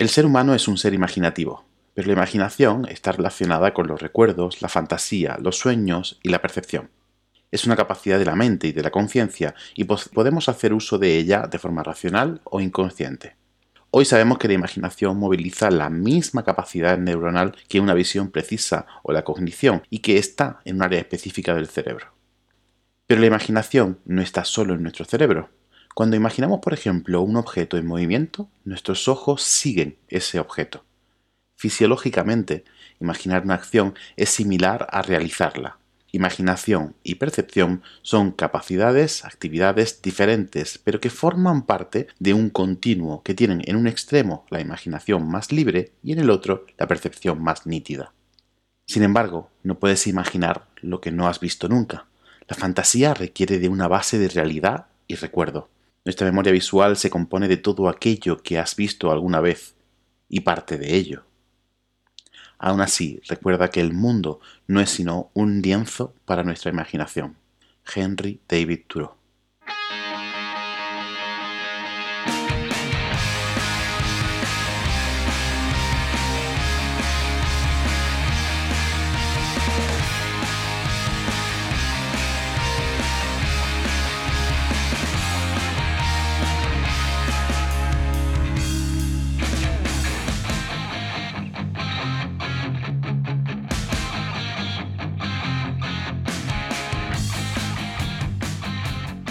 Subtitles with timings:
[0.00, 4.62] El ser humano es un ser imaginativo, pero la imaginación está relacionada con los recuerdos,
[4.62, 6.88] la fantasía, los sueños y la percepción.
[7.50, 11.18] Es una capacidad de la mente y de la conciencia y podemos hacer uso de
[11.18, 13.36] ella de forma racional o inconsciente.
[13.90, 19.12] Hoy sabemos que la imaginación moviliza la misma capacidad neuronal que una visión precisa o
[19.12, 22.06] la cognición y que está en un área específica del cerebro.
[23.06, 25.50] Pero la imaginación no está solo en nuestro cerebro.
[26.00, 30.82] Cuando imaginamos, por ejemplo, un objeto en movimiento, nuestros ojos siguen ese objeto.
[31.56, 32.64] Fisiológicamente,
[33.00, 35.76] imaginar una acción es similar a realizarla.
[36.10, 43.34] Imaginación y percepción son capacidades, actividades diferentes, pero que forman parte de un continuo que
[43.34, 47.66] tienen en un extremo la imaginación más libre y en el otro la percepción más
[47.66, 48.14] nítida.
[48.86, 52.06] Sin embargo, no puedes imaginar lo que no has visto nunca.
[52.48, 55.68] La fantasía requiere de una base de realidad y recuerdo.
[56.04, 59.74] Nuestra memoria visual se compone de todo aquello que has visto alguna vez
[60.28, 61.24] y parte de ello.
[62.58, 67.36] Aún así, recuerda que el mundo no es sino un lienzo para nuestra imaginación.
[67.94, 69.19] Henry David Thoreau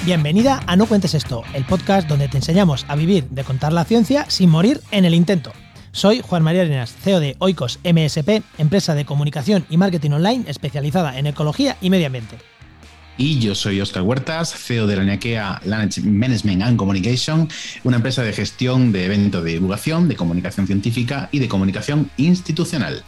[0.09, 3.85] Bienvenida a No Cuentes Esto, el podcast donde te enseñamos a vivir de contar la
[3.85, 5.51] ciencia sin morir en el intento.
[5.91, 11.19] Soy Juan María Arenas, CEO de Oikos MSP, empresa de comunicación y marketing online especializada
[11.19, 12.37] en ecología y medio ambiente.
[13.19, 15.61] Y yo soy Oscar Huertas, CEO de la NIAKEA
[16.03, 17.47] Management and Communication,
[17.83, 23.03] una empresa de gestión de eventos de divulgación, de comunicación científica y de comunicación institucional.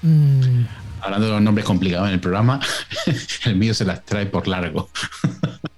[0.00, 0.64] Mm.
[1.02, 2.60] Hablando de los nombres complicados en el programa,
[3.44, 4.88] el mío se las trae por largo.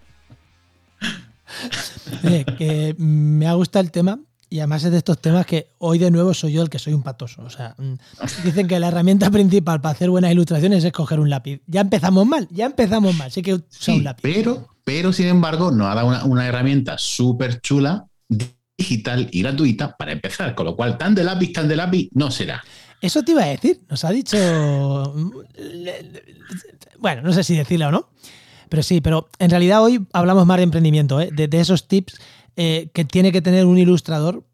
[2.59, 4.19] que me ha gustado el tema
[4.55, 6.93] y además es de estos temas que hoy de nuevo soy yo el que soy
[6.93, 7.43] un patoso.
[7.43, 7.95] O sea, mm,
[8.45, 11.61] dicen que la herramienta principal para hacer buenas ilustraciones es coger un lápiz.
[11.67, 13.33] Ya empezamos mal, ya empezamos mal.
[13.33, 14.23] Sí que usa un lápiz.
[14.23, 18.07] Pero, pero sin embargo, nos ha dado una, herramienta súper chula,
[18.79, 20.55] digital y gratuita para empezar.
[20.55, 22.63] Con lo cual, tan de lápiz, tan de lápiz, no será.
[23.01, 23.83] Eso te iba a decir.
[23.89, 24.37] Nos ha dicho.
[27.01, 28.11] Bueno, no sé si decirlo o no.
[28.75, 31.31] Pero sí, pero en realidad hoy hablamos más de emprendimiento, ¿eh?
[31.33, 32.19] de, esos tips
[32.57, 34.45] eh, que tiene que tener un ilustrador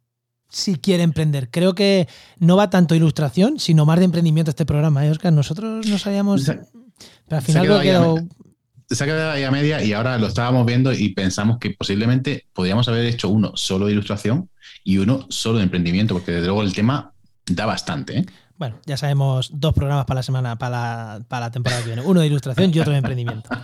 [0.51, 1.51] si quiere emprender.
[1.51, 2.07] Creo que
[2.39, 5.33] no va tanto ilustración, sino más de emprendimiento este programa, ¿eh, Oscar?
[5.33, 6.45] Nosotros no sabíamos...
[6.45, 6.61] pero
[7.31, 8.19] al final ha quedado,
[8.91, 12.47] se ha quedado ahí a media y ahora lo estábamos viendo y pensamos que posiblemente
[12.53, 14.51] podríamos haber hecho uno solo de ilustración
[14.85, 17.15] y uno solo de emprendimiento, porque desde luego el tema
[17.47, 18.19] da bastante.
[18.19, 18.27] ¿eh?
[18.61, 22.03] Bueno, ya sabemos dos programas para la semana, para la, temporada que viene.
[22.03, 23.49] Uno de ilustración y otro de emprendimiento.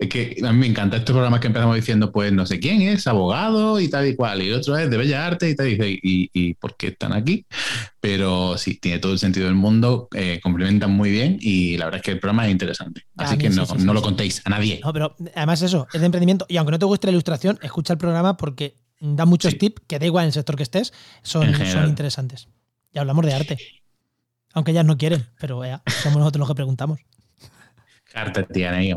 [0.00, 2.82] Es que a mí me encanta estos programas que empezamos diciendo, pues no sé quién
[2.82, 5.68] es, abogado y tal y cual, y el otro es de Bella Arte y tal,
[5.68, 7.46] y, y, por qué están aquí.
[8.00, 12.00] Pero sí, tiene todo el sentido del mundo, eh, complementan muy bien y la verdad
[12.00, 13.04] es que el programa es interesante.
[13.16, 14.80] Así que no, no lo contéis a nadie.
[14.84, 17.92] No, pero además eso, es de emprendimiento y aunque no te guste la ilustración, escucha
[17.92, 20.92] el programa porque da muchos tips que da igual en el sector que estés,
[21.22, 22.48] son, son interesantes.
[22.92, 23.58] Ya hablamos de arte.
[24.54, 25.62] Aunque ellas no quieren, pero
[26.02, 27.00] somos nosotros los que preguntamos.
[28.04, 28.96] Carta tiene.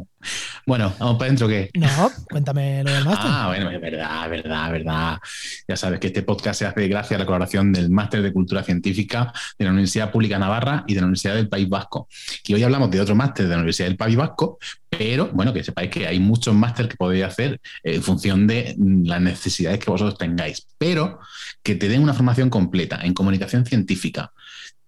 [0.71, 1.69] Bueno, vamos para adentro, ¿qué?
[1.73, 3.29] No, cuéntame lo del máster.
[3.29, 5.19] Ah, bueno, es verdad, verdad, verdad.
[5.67, 8.63] Ya sabes que este podcast se hace gracias a la colaboración del Máster de Cultura
[8.63, 12.07] Científica de la Universidad Pública Navarra y de la Universidad del País Vasco.
[12.47, 15.61] Y hoy hablamos de otro máster de la Universidad del País Vasco, pero bueno, que
[15.61, 20.17] sepáis que hay muchos másteres que podéis hacer en función de las necesidades que vosotros
[20.17, 21.19] tengáis, pero
[21.61, 24.31] que te den una formación completa en comunicación científica,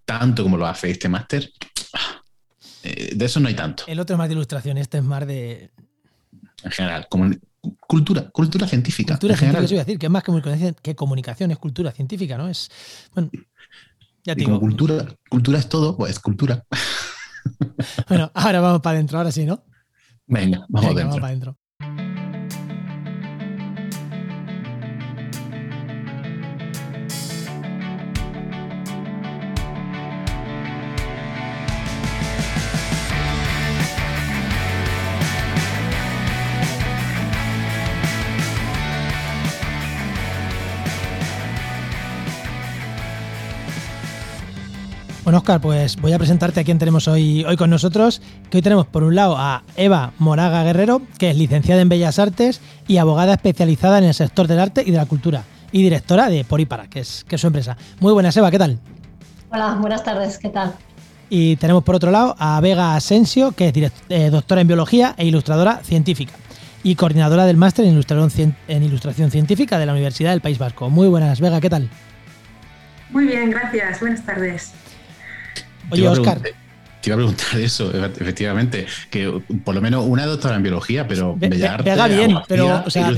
[0.06, 1.52] tanto como lo hace este máster
[2.84, 3.86] eh, de eso no hay tanto.
[3.88, 5.72] El otro es más de ilustración, este es más de.
[6.64, 7.32] En general, como
[7.88, 9.14] cultura, cultura científica.
[9.14, 11.92] Cultura científica, eso iba a decir, que es más que comunicación, que comunicación, es cultura
[11.92, 12.50] científica, ¿no?
[12.50, 12.70] Es.
[13.14, 13.32] Bueno,
[14.24, 14.60] ya digo.
[14.60, 16.66] cultura, cultura es todo, pues cultura.
[18.10, 19.64] bueno, ahora vamos para adentro, ahora sí, ¿no?
[20.28, 21.58] Venga, vamos Vamos para adentro.
[45.34, 48.22] Bueno, Oscar, pues voy a presentarte a quien tenemos hoy, hoy con nosotros.
[48.52, 52.20] Que hoy tenemos por un lado a Eva Moraga Guerrero, que es licenciada en Bellas
[52.20, 55.44] Artes y abogada especializada en el sector del arte y de la cultura.
[55.72, 57.76] y directora de Por y Para, que es, que es su empresa.
[58.00, 58.78] Muy buenas, Eva, ¿qué tal?
[59.50, 60.76] Hola, buenas tardes, ¿qué tal?
[61.32, 65.26] Y tenemos por otro lado a Vega Asensio, que es eh, doctora en biología e
[65.26, 66.34] ilustradora científica
[66.84, 70.92] y coordinadora del máster en ilustración, en ilustración científica de la Universidad del País Vasco.
[70.92, 71.90] Muy buenas, Vega, ¿qué tal?
[73.10, 74.00] Muy bien, gracias.
[74.00, 74.74] Buenas tardes.
[75.94, 76.40] Oye, Oscar.
[76.42, 81.36] Te iba a preguntar eso, efectivamente, que por lo menos una doctora en biología, pero
[81.36, 83.12] Vega bien, pero, o sea,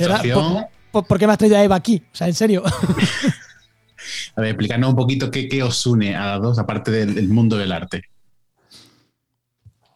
[0.92, 2.01] ¿por, qué me has traído a Eva aquí?
[2.12, 2.63] O sea, en serio.
[4.36, 7.57] a ver, explícanos un poquito qué, qué os une a las dos, aparte del mundo
[7.57, 8.06] del arte.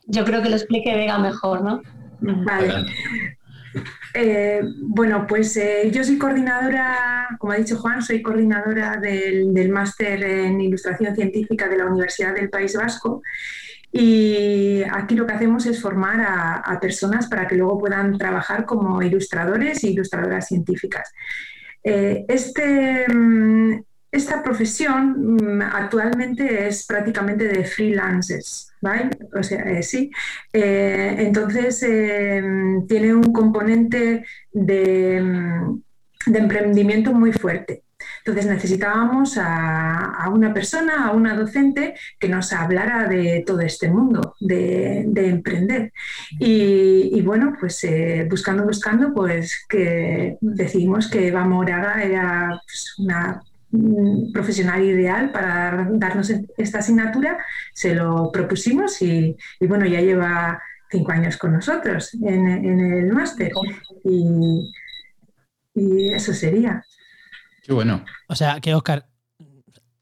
[0.05, 1.81] Yo creo que lo explique Vega mejor, ¿no?
[2.19, 2.85] Vale.
[4.13, 10.23] Eh, bueno, pues eh, yo soy coordinadora, como ha dicho Juan, soy coordinadora del, máster
[10.23, 13.21] en Ilustración Científica de la Universidad del País Vasco
[13.91, 19.01] y aquí lo que hacemos es formar a, personas para que luego puedan trabajar como
[19.01, 21.11] ilustradores e ilustradoras científicas.
[21.83, 28.68] Eh, este, mm, esta profesión mm, actualmente es prácticamente de freelancers,
[29.33, 30.11] O sea, eh, sí.
[30.53, 32.41] Eh, entonces, eh,
[32.87, 35.81] tiene un componente de, mm,
[36.27, 37.83] de, emprendimiento muy fuerte.
[38.19, 44.35] Entonces necesitábamos a, una persona, a una docente que nos hablara de todo este mundo,
[44.39, 45.91] de, emprender.
[46.39, 47.85] Y, bueno, pues
[48.29, 53.41] buscando, buscando, pues que decidimos que Eva Moraga era pues, una
[54.33, 57.37] profesional ideal para darnos esta asignatura,
[57.73, 62.47] se lo propusimos y, bueno, ya lleva cinco años con nosotros en,
[62.79, 63.51] el máster
[64.03, 64.71] y,
[66.11, 66.83] eso sería.
[67.63, 68.03] Qué bueno.
[68.27, 69.07] O sea, que Oscar,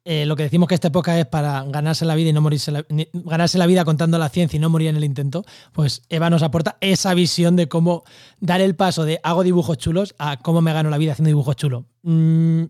[0.05, 2.71] eh, lo que decimos que esta época es para ganarse la vida y no morirse
[3.13, 6.41] ganarse la vida contando la ciencia y no morir en el intento, pues Eva nos
[6.41, 8.05] aporta esa visión de cómo
[8.39, 11.57] dar el paso de hago dibujos chulos a cómo me gano la vida haciendo dibujos
[11.57, 11.83] chulos.
[12.03, 12.63] Mm,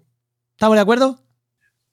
[0.57, 1.19] ¿Estamos de acuerdo?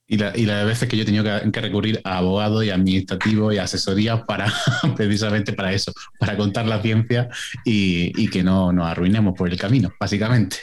[0.06, 3.52] Y la, y la veces que yo he tenido que, recurrir a abogado y administrativo
[3.52, 4.46] y asesoría para
[4.96, 7.28] precisamente para eso, para contar la ciencia
[7.62, 10.56] y, que no nos arruinemos por el camino, básicamente.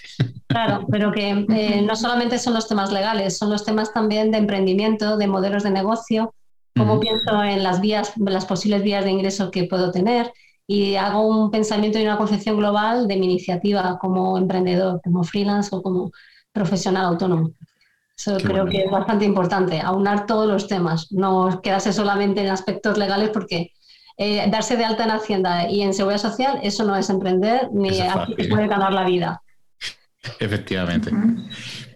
[0.47, 4.39] Claro, pero que eh, no solamente son los temas legales, son los temas también de
[4.39, 6.33] emprendimiento, de modelos de negocio,
[6.75, 10.33] cómo pienso en las vías, las posibles vías de ingreso que puedo tener
[10.65, 15.69] y hago un pensamiento y una concepción global de mi iniciativa como emprendedor, como freelance
[15.71, 16.11] o como
[16.51, 17.51] profesional autónomo.
[18.21, 22.97] Eso creo que es bastante importante, aunar todos los temas, no quedarse solamente en aspectos
[22.97, 23.71] legales porque
[24.17, 27.99] eh, darse de alta en Hacienda y en Seguridad Social, eso no es emprender ni
[27.99, 29.41] aquí se puede ganar la vida.
[30.39, 31.09] Efectivamente.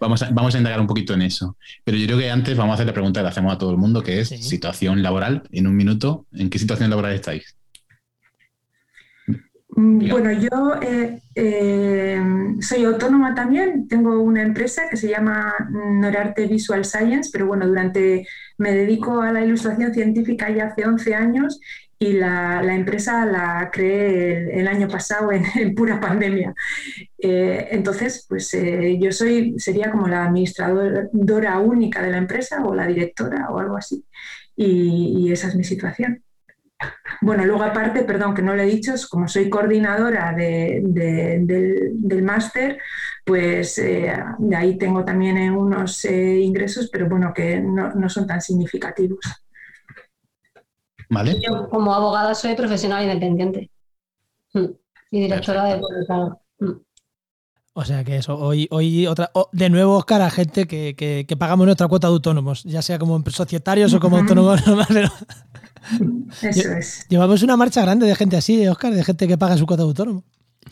[0.01, 1.57] Vamos a, vamos a indagar un poquito en eso.
[1.83, 3.69] Pero yo creo que antes vamos a hacer la pregunta que le hacemos a todo
[3.69, 5.43] el mundo, que es situación laboral.
[5.51, 7.55] En un minuto, ¿en qué situación laboral estáis?
[9.75, 12.21] Mm, bueno, yo eh, eh,
[12.61, 18.25] soy autónoma también, tengo una empresa que se llama Norarte Visual Science, pero bueno, durante
[18.57, 21.59] me dedico a la ilustración científica ya hace 11 años
[21.99, 26.53] y la, empresa la creé el, año pasado en, pura pandemia.
[27.17, 28.55] Eh, entonces, pues
[28.99, 33.77] yo soy, sería como la administradora única de la empresa o la directora o algo
[33.77, 34.05] así.
[34.55, 36.24] y esa es mi situación.
[37.21, 42.77] Bueno, luego aparte, perdón, que no lo he dicho, como soy coordinadora del, máster,
[43.25, 48.41] pues eh, de ahí tengo también unos eh, ingresos, pero bueno, que no, son tan
[48.41, 49.19] significativos.
[51.09, 51.39] ¿Vale?
[51.39, 53.69] Yo como abogada soy profesional independiente
[54.53, 54.65] mm.
[55.11, 55.81] y directora de
[56.59, 56.85] mm.
[57.77, 61.89] O sea que eso, hoy, hoy otra, de nuevo, Oscar, a gente que, pagamos nuestra
[61.89, 64.61] cuota de autónomos, ya sea como societarios o como autónomos.
[66.41, 67.05] Eso es.
[67.09, 69.89] Llevamos una marcha grande de gente así, Oscar, de gente que paga su cuota de
[69.89, 70.23] autónomo.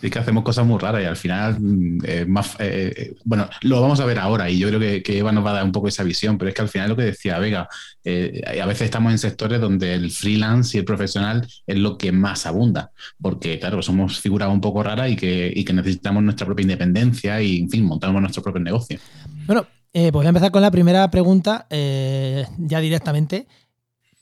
[0.01, 3.48] Sí que hacemos cosas muy raras y al final, mm, eh, más, eh, eh, bueno,
[3.62, 5.72] lo vamos a ver ahora y yo creo que, Eva nos va a dar un
[5.72, 9.12] poco esa visión, pero es que al final lo que decía Vega, a veces estamos
[9.12, 12.91] en sectores donde el freelance y el profesional es lo que más abunda,
[13.22, 17.41] porque claro, somos figuras un poco raras y que, y que necesitamos nuestra propia independencia
[17.41, 19.00] y, en fin, montamos nuestro propio negocio.
[19.46, 23.48] Bueno, pues voy a empezar con la primera pregunta ya directamente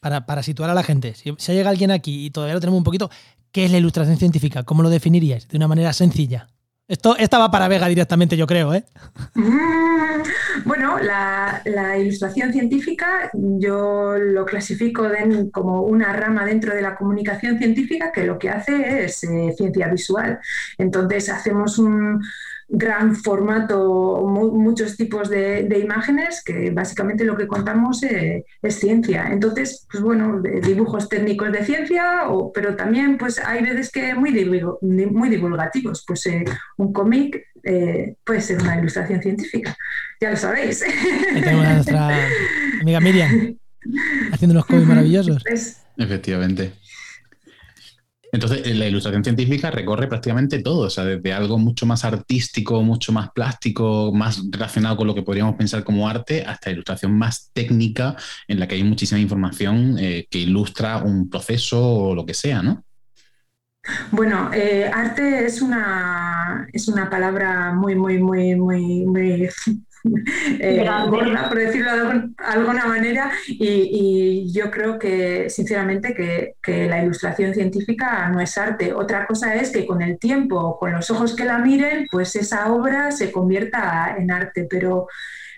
[0.02, 2.84] para, situar a la gente, si, si llega alguien aquí y todavía lo tenemos un
[2.84, 3.10] poquito,
[3.52, 4.64] ¿qué es la ilustración científica?
[4.64, 6.48] ¿Cómo lo definirías de una manera sencilla?
[6.88, 8.84] Esto, esta va para Vega directamente, yo creo, ¿eh?
[10.66, 11.62] Bueno, la,
[11.98, 15.08] ilustración científica yo lo clasifico
[15.52, 19.88] como una rama dentro de la comunicación científica que lo que hace es eh, ciencia
[19.88, 20.40] visual.
[20.78, 22.22] Entonces hacemos un,
[22.74, 29.28] gran formato, muchos tipos de, imágenes, que básicamente lo que contamos eh, es ciencia.
[29.30, 34.32] Entonces, pues bueno, dibujos técnicos de ciencia, o, pero también pues hay veces que muy,
[34.82, 36.06] muy divulgativos.
[36.08, 36.46] Pues eh,
[36.78, 39.76] un cómic eh, puede ser una ilustración científica,
[40.22, 40.84] ya lo sabéis.
[41.34, 42.28] tenemos a nuestra
[42.82, 43.58] amiga Miriam
[44.32, 45.44] haciendo unos cómics maravillosos.
[45.98, 46.74] Efectivamente.
[48.32, 52.82] Entonces, eh, la ilustración científica recorre prácticamente todo, o sea, desde algo mucho más artístico,
[52.82, 57.52] mucho más plástico, más relacionado con lo que podríamos pensar como arte, hasta ilustración más
[57.54, 58.16] técnica,
[58.48, 62.62] en la que hay muchísima información eh, que ilustra un proceso o lo que sea,
[62.62, 62.86] ¿no?
[64.12, 69.50] Bueno, eh, arte es una, es una palabra muy, muy, muy, muy, muy
[70.60, 78.30] eh, por decirlo de alguna manera, y, yo creo que, sinceramente, que, la ilustración científica
[78.30, 78.94] no es arte.
[78.94, 82.72] Otra cosa es que con el tiempo, con los ojos que la miren, pues esa
[82.72, 85.08] obra se convierta en arte, pero,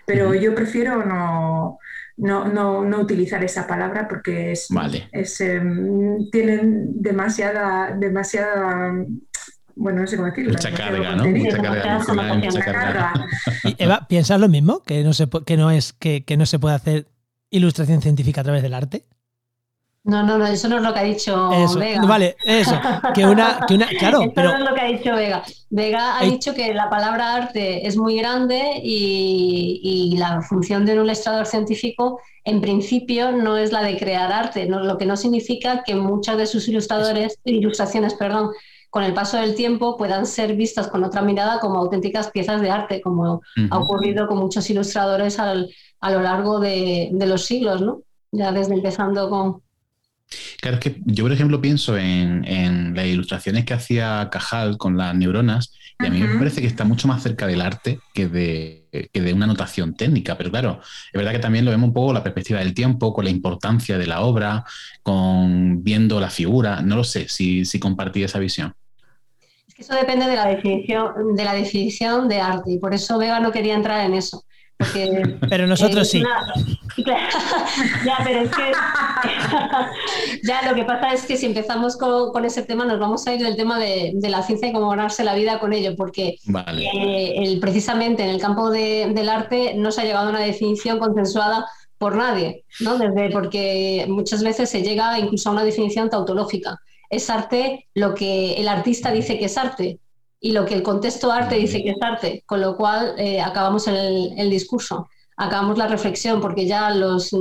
[0.06, 1.78] pero yo prefiero no,
[2.16, 8.92] no, utilizar esa palabra porque es, em, tienen demasiada, demasiada
[9.76, 10.52] bueno, no sé cómo decirlo.
[10.52, 11.24] Mucha carga, ¿no?
[11.26, 11.98] Mucha carga,
[12.36, 13.12] mucha carga.
[13.78, 14.82] Eva, ¿piensas lo mismo?
[14.82, 17.06] ¿Que no se, que no es, que, que no se puede hacer
[17.50, 19.04] ilustración científica a través del arte?
[20.04, 22.02] No, no, no, eso no es lo que ha dicho Vega.
[22.04, 22.78] Vale, eso.
[23.14, 24.50] Que una, que una, claro, eso pero...
[24.50, 25.42] no es lo que ha dicho Vega.
[25.70, 29.80] Vega ha dicho que la palabra arte es muy grande y,
[30.12, 34.66] y, la función de un ilustrador científico, en principio, no es la de crear arte,
[34.66, 38.50] no, lo que no significa que muchas de sus ilustradores, ilustraciones, perdón,
[38.94, 42.70] con el paso del tiempo puedan ser vistas con otra mirada como auténticas piezas de
[42.70, 48.02] arte, como ha ocurrido con muchos ilustradores a lo largo de, los siglos, ¿no?
[48.30, 49.62] Ya desde empezando con...
[50.60, 55.12] Claro, es que yo, por ejemplo, pienso en, las ilustraciones que hacía Cajal con las
[55.16, 59.08] neuronas, y a mí me parece que está mucho más cerca del arte que de,
[59.12, 60.38] que de una notación técnica.
[60.38, 60.80] Pero claro,
[61.12, 63.98] es verdad que también lo vemos un poco la perspectiva del tiempo, con la importancia
[63.98, 64.64] de la obra,
[65.02, 66.80] con viendo la figura.
[66.80, 68.72] No lo sé si, si compartí esa visión.
[69.76, 73.50] Eso depende de la definición de la definición de arte y por eso Vega no
[73.50, 74.44] quería entrar en eso.
[75.48, 76.22] pero nosotros sí.
[78.04, 78.72] ya, pero es que
[80.44, 83.42] ya lo que pasa es que si empezamos con, ese tema nos vamos a ir
[83.42, 86.36] del tema de, la ciencia y cómo ganarse la vida con ello, porque
[86.76, 91.66] eh, precisamente en el campo del arte no se ha llegado a una definición consensuada
[91.98, 92.98] por nadie, ¿no?
[92.98, 96.78] Desde porque muchas veces se llega incluso a una definición tautológica
[97.14, 99.98] es arte lo que el artista dice que es arte
[100.44, 103.88] y lo que el contexto arte dice que es arte, con lo cual eh, acabamos
[103.88, 107.34] el, discurso, acabamos la reflexión, porque ya los,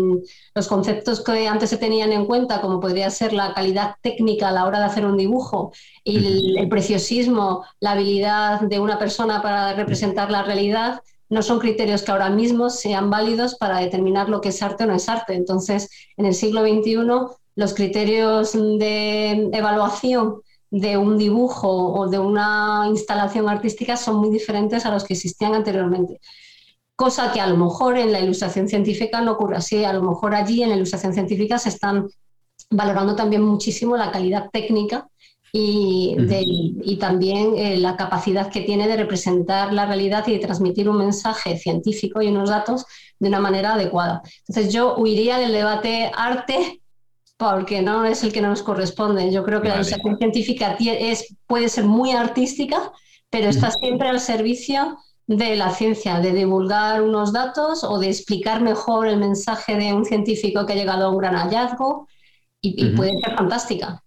[0.56, 4.52] los, conceptos que antes se tenían en cuenta, como podría ser la calidad técnica a
[4.54, 5.74] la hora de hacer un dibujo
[6.06, 11.02] y el preciosismo, la habilidad de una persona para representar la realidad,
[11.34, 14.88] no son criterios que ahora mismo sean válidos para determinar lo que es arte o
[14.88, 15.34] no es arte.
[15.34, 16.96] Entonces, en el siglo XXI
[17.56, 24.86] los criterios de evaluación de un dibujo o de una instalación artística son muy diferentes
[24.86, 26.20] a los que existían anteriormente.
[26.96, 29.84] Cosa que a lo mejor en la ilustración científica no ocurre así.
[29.84, 32.08] A lo mejor allí en la ilustración científica se están
[32.70, 35.08] valorando también muchísimo la calidad técnica
[35.56, 36.18] y,
[36.84, 40.98] y también eh, la capacidad que tiene de representar la realidad y de transmitir un
[40.98, 42.86] mensaje científico y unos datos
[43.20, 44.24] de una manera adecuada.
[44.48, 46.82] Entonces yo huiría del debate arte
[47.38, 49.32] porque no es el que nos corresponde.
[49.32, 52.92] Yo creo que la ilustración científica es, puede ser muy artística,
[53.30, 58.62] pero está siempre al servicio de la ciencia, de divulgar unos datos o de explicar
[58.62, 62.08] mejor el mensaje de un científico que ha llegado a un gran hallazgo
[62.60, 64.02] y, puede ser fantástica.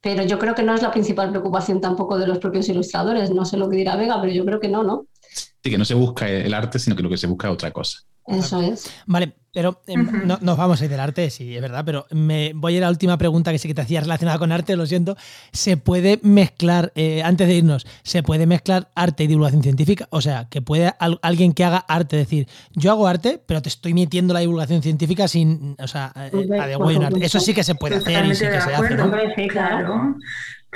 [0.00, 3.30] Pero yo creo que no es la principal preocupación tampoco de los propios ilustradores.
[3.30, 5.06] No sé lo que dirá Vega, pero yo creo que no, ¿no?
[5.20, 7.70] Sí, que no se busca el arte, sino que lo que se busca es otra
[7.72, 8.00] cosa.
[8.26, 8.90] Eso es.
[9.06, 12.52] Vale, pero em, no, nos vamos a ir del arte, sí, es verdad, pero me
[12.54, 14.76] voy a ir a la última pregunta que sí que te hacía relacionada con arte,
[14.76, 15.16] lo siento.
[15.50, 20.08] ¿Se puede mezclar, eh, antes de irnos, ¿se puede mezclar arte y divulgación científica?
[20.10, 23.94] O sea, que puede alguien que haga arte decir, yo hago arte, pero te estoy
[23.94, 28.34] metiendo la divulgación científica sin, o sea, eh, Eso sí que se puede hacer y
[28.34, 28.94] sí que se hace.
[28.94, 29.10] ¿no?
[29.48, 30.16] claro.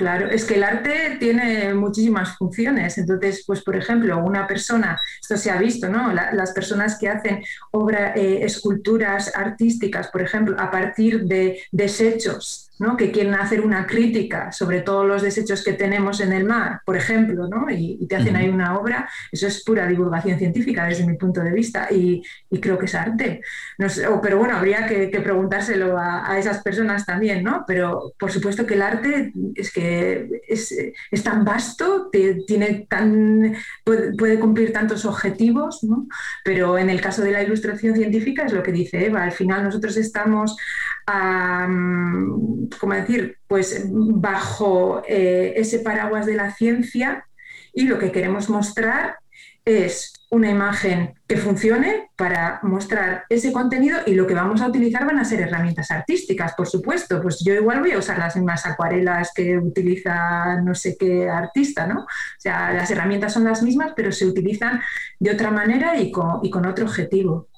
[0.01, 2.97] Claro, es que el arte tiene muchísimas funciones.
[2.97, 6.11] Entonces, pues por ejemplo, una persona, esto se ha visto, ¿no?
[6.15, 12.97] las personas que hacen obra, eh, esculturas artísticas, por ejemplo, a partir de desechos ¿no?
[12.97, 16.97] que quieren hacer una crítica sobre todos los desechos que tenemos en el mar, por
[16.97, 17.71] ejemplo, ¿no?
[17.71, 21.53] y, te hacen ahí una obra, eso es pura divulgación científica desde mi punto de
[21.53, 22.23] vista y,
[22.61, 23.43] creo que es arte.
[23.79, 23.87] No
[24.23, 27.65] pero bueno, habría que, preguntárselo a, esas personas también, ¿no?
[27.67, 34.41] pero por supuesto que el arte es que es, tan vasto, tiene tan, puede, puede,
[34.41, 36.09] cumplir tantos objetivos, ¿no?
[36.43, 39.65] pero en el caso de la ilustración científica es lo que dice Eva, al final
[39.65, 40.57] nosotros estamos
[42.79, 43.39] ¿cómo decir?
[43.47, 47.25] Pues bajo eh, ese paraguas de la ciencia
[47.73, 49.17] y lo que queremos mostrar
[49.65, 55.05] es una imagen que funcione para mostrar ese contenido y lo que vamos a utilizar
[55.05, 57.21] van a ser herramientas artísticas, por supuesto.
[57.21, 61.87] Pues yo igual voy a usar las mismas acuarelas que utiliza no sé qué artista,
[61.87, 62.01] ¿no?
[62.01, 62.07] O
[62.39, 64.81] sea, las herramientas son las mismas, pero se utilizan
[65.19, 67.50] de otra manera y con otro objetivo.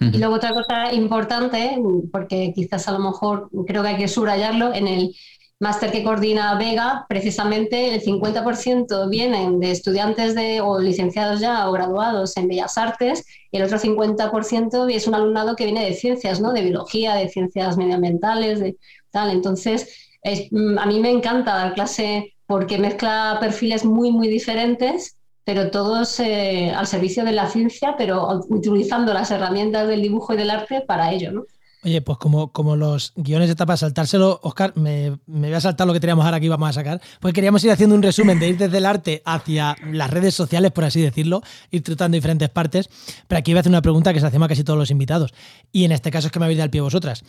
[0.00, 1.76] Y luego otra cosa importante,
[2.12, 5.14] porque quizás a lo mejor creo que hay que subrayarlo, en el
[5.60, 11.72] máster que coordina Vega, precisamente el 50% vienen de estudiantes de, o licenciados ya o
[11.72, 16.40] graduados en Bellas Artes y el otro 50% es un alumnado que viene de ciencias,
[16.40, 16.52] ¿no?
[16.52, 18.76] de biología, de ciencias medioambientales, de
[19.10, 19.30] tal.
[19.30, 25.17] Entonces, a mí me encanta dar clase porque mezcla perfiles muy, muy diferentes
[25.48, 30.36] pero todos eh, al servicio de la ciencia, pero utilizando las herramientas del dibujo y
[30.36, 31.46] del arte para ello, ¿no?
[31.82, 35.94] Oye, pues como, como los guiones de para saltárselo, Oscar, me, voy a saltar lo
[35.94, 38.58] que teníamos ahora que íbamos a sacar, porque queríamos ir haciendo un resumen de ir
[38.58, 41.40] desde el arte hacia las redes sociales, por así decirlo,
[41.70, 42.90] ir tratando diferentes partes,
[43.26, 45.32] pero aquí voy a hacer una pregunta que se hacemos a casi todos los invitados,
[45.72, 47.24] y en este caso es que me habéis dado al pie vosotras.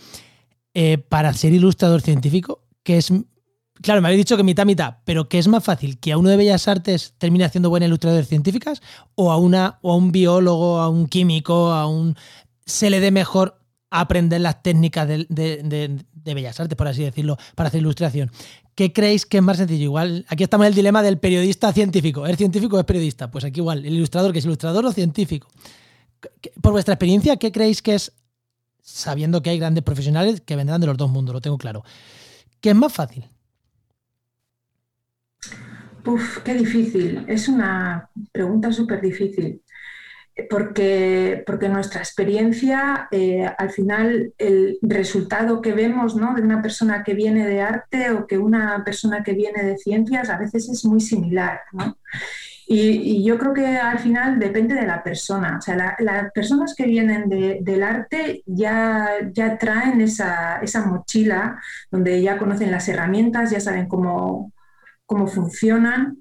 [0.74, 3.14] Eh, para ser ilustrador científico, ¿qué es
[3.82, 6.00] Claro, me habéis dicho que mitad, mitad, pero ¿qué es más fácil?
[6.00, 8.82] ¿Que a uno de Bellas Artes termine haciendo buenas ilustraciones científicas?
[9.16, 12.16] ¿O a, una, o a un biólogo, a un químico, a un.
[12.66, 17.80] se le dé mejor aprender las técnicas de, Bellas Artes, por así decirlo, para hacer
[17.80, 18.32] ilustración?
[18.76, 19.86] ¿Qué creéis que es más sencillo?
[19.86, 22.28] Igual, aquí estamos en el dilema del periodista científico.
[22.28, 23.32] ¿Es científico o es periodista?
[23.32, 25.48] Pues aquí igual, el ilustrador, que es ilustrador o científico.
[26.62, 28.12] Por vuestra experiencia, ¿qué creéis que es,
[28.82, 31.86] sabiendo que hay grandes profesionales que vendrán de los dos mundos, lo tengo claro?
[32.60, 33.30] ¿Qué es más fácil?
[36.06, 37.26] Uf, qué difícil.
[37.28, 39.62] Es una pregunta súper difícil.
[40.50, 46.34] Porque, porque nuestra experiencia, eh, al final, el resultado que vemos ¿no?
[46.34, 50.30] de una persona que viene de arte o que una persona que viene de ciencias
[50.30, 51.60] a veces es muy similar.
[52.72, 55.58] Y, yo creo que al final depende de la persona.
[55.58, 61.60] O sea, las personas que vienen del arte ya, ya traen esa, esa mochila
[61.92, 64.54] donde ya conocen las herramientas, ya saben cómo,
[65.10, 66.20] cómo funcionan.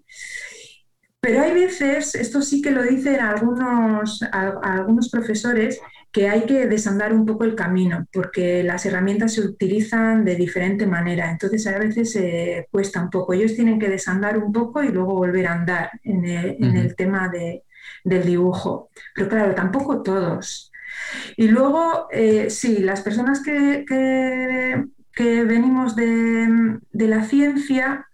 [1.20, 5.79] Pero hay veces, esto sí que lo dicen algunos, algunos profesores,
[6.11, 10.87] que hay que desandar un poco el camino, porque las herramientas se utilizan de diferente
[10.87, 11.31] manera.
[11.31, 12.18] Entonces a veces
[12.70, 13.35] cuesta un poco.
[13.35, 17.31] Ellos tienen que desandar un poco y luego volver a andar en el, tema
[18.05, 18.88] del dibujo.
[19.14, 20.72] Pero claro, tampoco todos.
[21.37, 23.85] Y luego, eh, sí, las personas que,
[25.14, 28.07] que, venimos de, de la ciencia,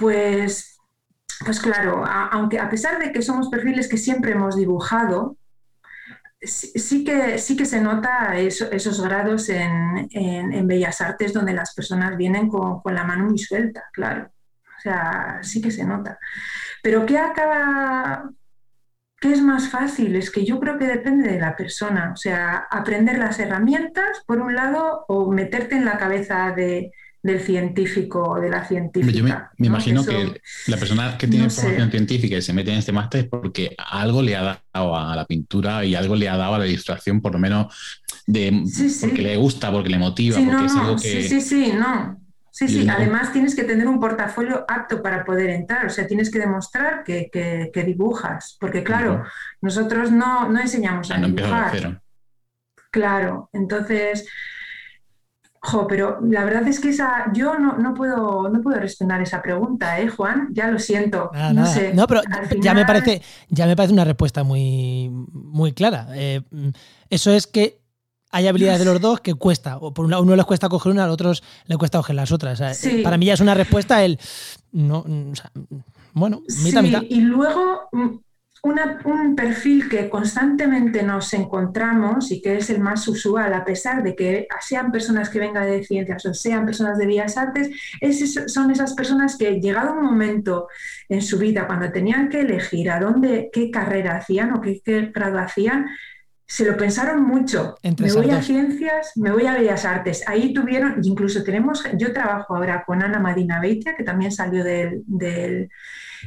[0.00, 0.80] pues,
[1.44, 5.36] pues claro, aunque a pesar de que somos perfiles que siempre hemos dibujado,
[6.40, 12.48] sí, que, sí que se nota esos grados en, Bellas Artes donde las personas vienen
[12.48, 14.30] con, la mano muy suelta, claro.
[14.78, 16.18] O sea, sí que se nota.
[16.82, 18.30] Pero ¿qué acaba,
[19.20, 20.16] ¿Qué es más fácil?
[20.16, 22.12] Es que yo creo que depende de la persona.
[22.14, 26.90] O sea, aprender las herramientas, por un lado, o meterte en la cabeza de,
[27.22, 29.12] del científico o de la científica.
[29.12, 32.92] Yo me, imagino que, la persona que tiene formación científica y se mete en este
[32.92, 36.54] máster es porque algo le ha dado a la pintura y algo le ha dado
[36.54, 38.64] a la ilustración, por lo menos de
[39.00, 41.22] porque le gusta, porque le motiva, porque es algo que.
[41.22, 42.20] Sí, sí, sí, no.
[42.52, 46.30] Sí, sí, además tienes que tener un portafolio apto para poder entrar, o sea, tienes
[46.30, 49.24] que demostrar que, que, dibujas, porque claro,
[49.60, 52.00] nosotros no, no enseñamos a ah, dibujar.
[52.90, 54.26] Claro, entonces,
[55.62, 59.42] Jo, pero la verdad es que esa, yo no, no, puedo, no puedo responder esa
[59.42, 60.48] pregunta, ¿eh, Juan?
[60.52, 61.30] Ya lo siento.
[61.52, 61.92] no sé.
[61.92, 62.22] No, pero
[62.60, 63.20] ya me parece,
[63.50, 66.08] ya me parece una respuesta muy, muy clara.
[66.14, 66.40] Eh,
[67.10, 67.80] eso es que
[68.30, 69.76] hay habilidades de los dos que cuesta.
[69.78, 72.62] O por uno les cuesta coger una, a otros les cuesta coger las otras.
[73.02, 74.18] Para mí ya es una respuesta el.
[74.72, 75.04] No,
[76.14, 77.02] bueno, mitad, mitad.
[77.02, 77.90] Y luego
[78.62, 84.14] un perfil que constantemente nos encontramos y que es el más usual, a pesar de
[84.14, 87.70] que sean personas que vengan de ciencias o sean personas de bellas artes,
[88.46, 90.68] son esas personas que llegado un momento
[91.08, 94.80] en su vida, cuando tenían que elegir a dónde, qué carrera hacían o qué
[95.12, 95.86] grado hacían,
[96.50, 97.76] se lo pensaron mucho.
[97.84, 100.24] me voy a ciencias, me voy a bellas artes.
[100.26, 105.04] Ahí tuvieron, incluso tenemos, yo trabajo ahora con Ana Madina Beitia, que también salió del,
[105.06, 105.68] del,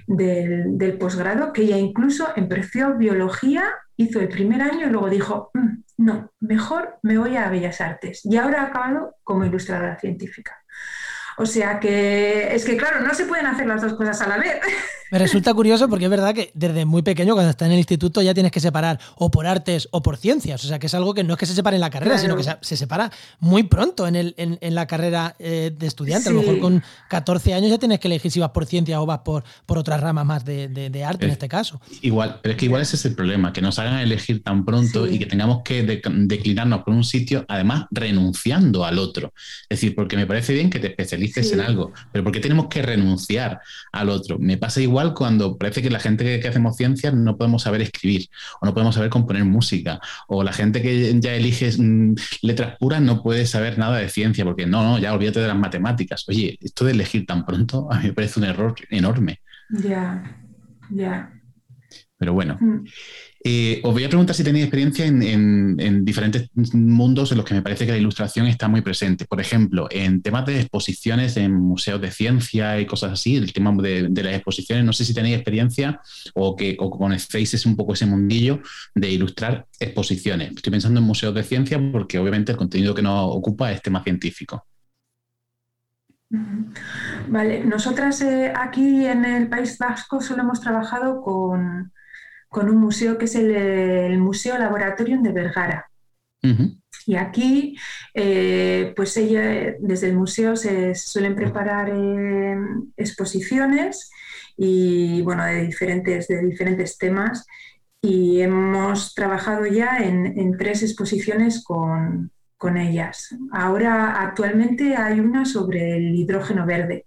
[0.08, 3.66] del, posgrado, que ella incluso empezó biología,
[3.98, 8.22] hizo el primer año y luego dijo, mm, no, mejor me voy a bellas artes.
[8.24, 10.62] Y ahora ha acabado como ilustradora científica.
[11.38, 14.38] O sea que es que, claro, no se pueden hacer las dos cosas a la
[14.38, 14.54] vez.
[15.13, 18.24] Me resulta curioso porque es verdad que desde muy pequeño, cuando estás en el instituto,
[18.24, 20.65] ya tienes que separar o por artes o por ciencias.
[20.65, 22.36] O sea que es algo que no es que se separe en la carrera, sino
[22.36, 26.30] que se, separa muy pronto en, el, en, la carrera eh, de estudiante.
[26.30, 29.06] A lo mejor con 14 años ya tienes que elegir si vas por ciencias o
[29.06, 31.80] vas por, por otras ramas más de, arte en este caso.
[32.02, 35.08] Igual, pero es que igual ese es el problema, que nos hagan elegir tan pronto
[35.08, 39.32] y que tengamos que declinarnos por un sitio, además renunciando al otro.
[39.69, 42.68] Es decir, porque me parece bien que te especialices en algo, pero ¿por qué tenemos
[42.68, 44.38] que renunciar al otro?
[44.40, 48.28] Me pasa igual cuando parece que la gente que, hacemos ciencias no podemos saber escribir
[48.62, 53.02] o no podemos saber componer música o la gente que ya elige mm, letras puras
[53.02, 56.26] no puede saber nada de ciencia porque no, no, ya olvídate de las matemáticas.
[56.28, 59.42] Oye, esto de elegir tan pronto a mí me parece un error enorme.
[59.70, 60.38] Ya,
[60.90, 61.42] ya.
[62.24, 62.58] Pero bueno.
[62.58, 62.86] Mm.
[63.46, 67.62] Eh, os voy a preguntar si tenéis experiencia en, diferentes mundos en los que me
[67.62, 69.26] parece que la ilustración está muy presente.
[69.26, 73.76] Por ejemplo, en temas de exposiciones en museos de ciencia y cosas así, el tema
[73.82, 76.00] de, las exposiciones, no sé si tenéis experiencia
[76.34, 78.62] o que o conocéis un poco ese mundillo
[78.96, 80.54] de ilustrar exposiciones.
[80.56, 84.02] Estoy pensando en museos de ciencia porque obviamente el contenido que nos ocupa es tema
[84.02, 84.66] científico.
[87.28, 91.92] Vale, nosotras eh, aquí en el País Vasco solo hemos trabajado con
[92.54, 95.89] con un museo que es el, Museo Laboratorium de Vergara.
[97.08, 97.76] Y aquí,
[98.13, 102.56] eh, pues ella, desde el museo se suelen preparar eh,
[102.96, 104.12] exposiciones
[104.56, 107.44] y bueno, de diferentes, de diferentes temas.
[108.02, 113.36] Y hemos trabajado ya en, tres exposiciones con, con, ellas.
[113.52, 117.06] Ahora, actualmente hay una sobre el hidrógeno verde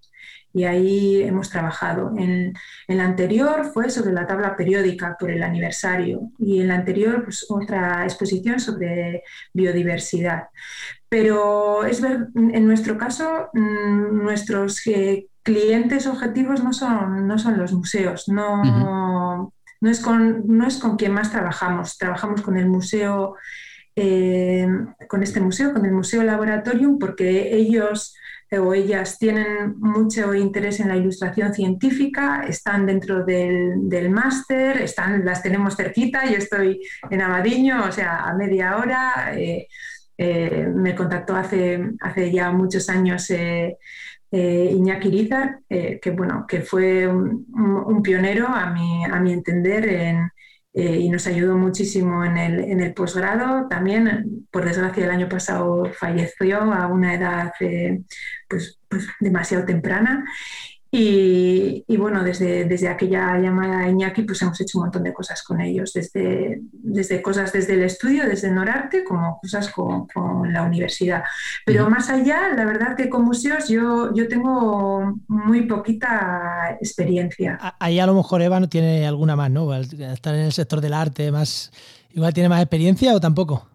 [0.57, 2.14] y ahí hemos trabajado.
[2.16, 2.55] En,
[2.88, 7.25] en, la anterior fue sobre la tabla periódica por el aniversario y en la anterior
[7.25, 10.45] pues, otra exposición sobre biodiversidad.
[11.11, 17.59] Pero es ver, en nuestro caso, mm, nuestros eh, clientes objetivos no son, no son
[17.59, 21.99] los museos, no, no, es con, no es con quien más trabajamos.
[21.99, 23.35] Trabajamos con el museo,
[23.95, 24.66] eh,
[25.07, 28.16] con este museo, con el Museo Laboratorium, porque ellos
[28.53, 35.43] o ellas tienen mucho interés en la ilustración científica, están dentro del, máster, están, las
[35.43, 36.81] tenemos cerquita, yo estoy
[37.11, 39.33] en Abadiño, o sea, a media hora.
[39.37, 39.67] Eh,
[40.19, 43.77] eh, me contactó hace, hace ya muchos años eh,
[44.31, 50.31] Iñaki Irizar, que, bueno, que fue un, pionero, a mi, a mi entender, en,
[50.77, 53.67] eh, y nos ayudó muchísimo en el, en el posgrado.
[53.67, 58.03] También, por desgracia, el año pasado falleció a una edad eh,
[58.47, 60.27] pues, pues demasiado temprana
[60.90, 65.42] y, bueno, desde, desde aquella llamada a Iñaki, pues hemos hecho un montón de cosas
[65.42, 70.07] con ellos, desde, desde cosas desde el estudio, desde Norarte, como cosas con,
[70.53, 71.25] la universidad.
[71.64, 77.59] Pero más allá, la verdad que con museos yo, yo tengo muy poquita experiencia.
[77.79, 79.75] Ahí a lo mejor Eva no tiene alguna más, ¿no?
[79.75, 81.72] estar en el sector del arte, más,
[82.12, 83.66] igual tiene más experiencia o tampoco.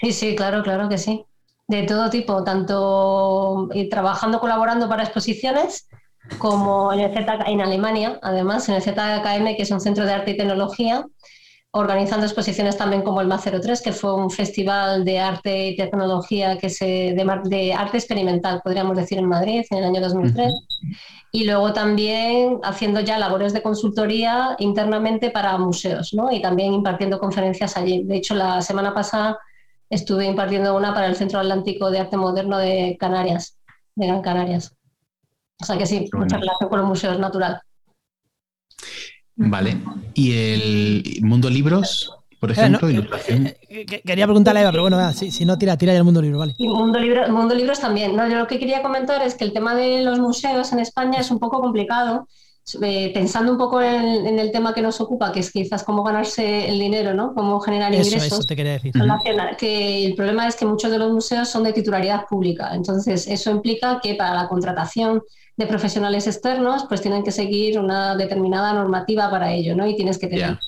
[0.00, 1.24] Sí, sí, claro, claro que sí.
[1.66, 5.88] De todo tipo, tanto trabajando, colaborando para exposiciones,
[6.38, 10.12] como en, el Z, en Alemania, además, en el ZKM, que es un centro de
[10.12, 11.04] arte y tecnología,
[11.72, 16.68] organizando exposiciones también como el MA03, que fue un festival de arte y tecnología que
[16.68, 20.52] se, de, arte experimental, podríamos decir, en Madrid en el año 2003.
[21.32, 26.32] Y luego también haciendo ya labores de consultoría internamente para museos, ¿no?
[26.32, 28.02] Y también impartiendo conferencias allí.
[28.02, 29.38] De hecho, la semana pasada
[29.88, 33.58] estuve impartiendo una para el Centro Atlántico de Arte Moderno de Canarias,
[33.94, 34.74] de Gran Canarias.
[35.60, 37.60] O sea que sí, mucha relación con los museos natural.
[39.36, 39.78] Vale.
[40.14, 42.16] ¿Y el mundo libros?
[42.38, 43.48] Por ejemplo, ilustración.
[43.48, 46.22] Eh, eh, quería preguntarle a Eva, pero bueno, si, no tira, tira ya el mundo
[46.22, 46.54] libro, vale.
[46.56, 48.16] Y mundo, libro, mundo libros también.
[48.16, 51.20] No, yo lo que quería comentar es que el tema de los museos en España
[51.20, 52.26] es un poco complicado
[52.82, 56.68] eh, pensando un poco en, el tema que nos ocupa, que es quizás cómo ganarse
[56.68, 57.34] el dinero, ¿no?
[57.34, 58.24] Cómo generar ingresos.
[58.24, 58.92] Eso te quería decir.
[59.58, 62.70] Que el problema es que muchos de los museos son de titularidad pública.
[62.74, 65.22] Entonces, eso implica que para la contratación
[65.60, 69.86] de profesionales externos, pues tienen que seguir una determinada normativa para ello, ¿no?
[69.86, 70.58] Y tienes que tener.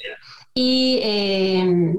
[0.54, 1.94] Y eh,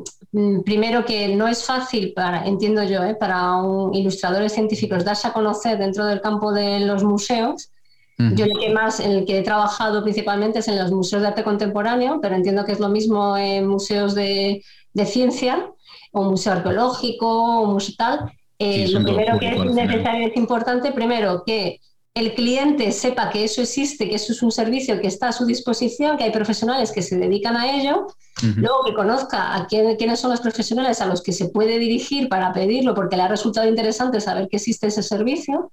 [0.63, 3.15] primero que no es fácil para, entiendo yo, ¿eh?
[3.15, 7.71] para un ilustradores científicos darse a conocer dentro del campo de los museos
[8.17, 11.43] yo el que más, el que he trabajado principalmente es en los museos de arte
[11.43, 14.63] contemporáneo, pero entiendo que es lo mismo en museos de,
[15.05, 15.69] ciencia.
[16.11, 21.43] o museo arqueológico o museo tal, eh, lo primero que es necesario, es importante, primero
[21.43, 21.79] que
[22.15, 25.45] el cliente sepa que eso existe, que eso es un servicio que está a su
[25.45, 28.07] disposición, que hay profesionales que se dedican a ello,
[28.55, 32.53] luego que conozca a quiénes son los profesionales a los que se puede dirigir para
[32.53, 35.71] pedirlo porque le ha resultado interesante saber que existe ese servicio,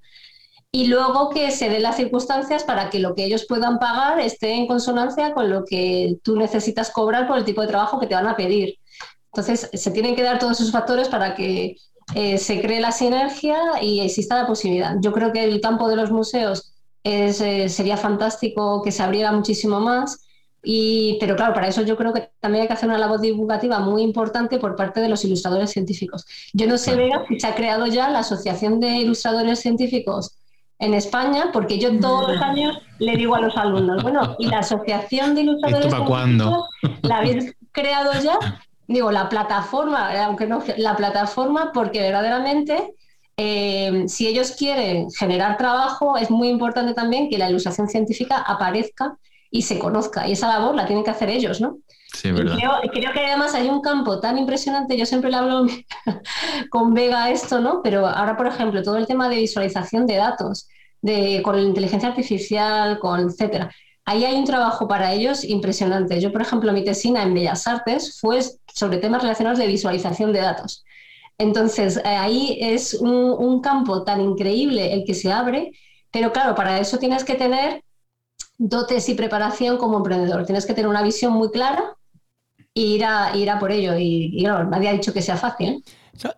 [0.73, 4.53] y luego que se den las circunstancias para que lo que ellos puedan pagar esté
[4.53, 8.15] en consonancia con lo que tú necesitas cobrar por el tipo de trabajo que te
[8.15, 8.79] van a pedir.
[9.33, 11.77] Entonces, se tienen que dar todos esos factores para que
[12.15, 14.97] eh, se cree la sinergia y exista la posibilidad.
[15.01, 16.73] Yo creo que el campo de los museos
[17.05, 20.27] eh, sería fantástico que se abriera muchísimo más.
[20.63, 23.79] Y, pero claro, para eso yo creo que también hay que hacer una labor divulgativa
[23.79, 26.27] muy importante por parte de los ilustradores científicos.
[26.53, 30.37] Yo no sé, Vega, si se ha creado ya la Asociación de Ilustradores Científicos
[30.79, 34.59] en España, porque yo todos los años le digo a los alumnos, bueno, ¿y la
[34.59, 36.69] Asociación de Ilustradores ¿Esto para cuándo?
[37.03, 38.39] la habéis creado ya?
[38.91, 42.93] Digo, la plataforma, aunque no, la plataforma, porque verdaderamente
[43.37, 49.17] eh, si ellos quieren generar trabajo, es muy importante también que la ilustración científica aparezca
[49.49, 50.27] y se conozca.
[50.27, 51.79] Y esa labor la tienen que hacer ellos, ¿no?
[52.13, 52.57] Sí, verdad.
[52.93, 55.67] Creo, que además hay un campo tan impresionante, yo siempre le hablo
[56.71, 57.81] con Vega esto, ¿no?
[57.85, 60.69] Pero ahora, por ejemplo, todo el tema de visualización de datos,
[61.01, 63.71] de, con la inteligencia artificial, con etcétera.
[64.11, 66.21] Ahí hay un trabajo para ellos impresionante.
[66.21, 68.41] Yo, por ejemplo, mi tesina en Bellas Artes fue
[68.75, 70.85] sobre temas relacionados de visualización de datos.
[71.39, 75.71] Entonces, eh, ahí es un, campo tan increíble el que se abre,
[76.11, 77.85] pero claro, para eso tienes que tener
[78.59, 80.45] dotes y preparación como emprendedor.
[80.45, 81.97] Tienes que tener una visión muy clara
[82.75, 83.97] e ir a, por ello.
[83.97, 85.85] Y, nadie ha dicho que sea fácil.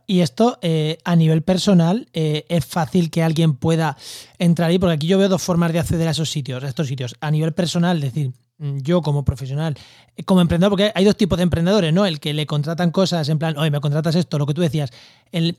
[0.06, 3.96] Y esto eh, a nivel personal eh, es fácil que alguien pueda
[4.38, 6.86] entrar ahí, porque aquí yo veo dos formas de acceder a esos sitios, a estos
[6.86, 7.16] sitios.
[7.20, 9.76] A nivel personal, es decir, mm, yo como profesional,
[10.16, 12.06] eh, como emprendedor, porque hay dos tipos de emprendedores, ¿no?
[12.06, 14.90] El que le contratan cosas en plan, oye, me contratas esto, lo que tú decías.
[15.30, 15.56] El,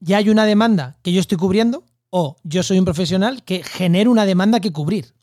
[0.00, 4.10] ya hay una demanda que yo estoy cubriendo, o yo soy un profesional que genero
[4.10, 5.15] una demanda que cubrir.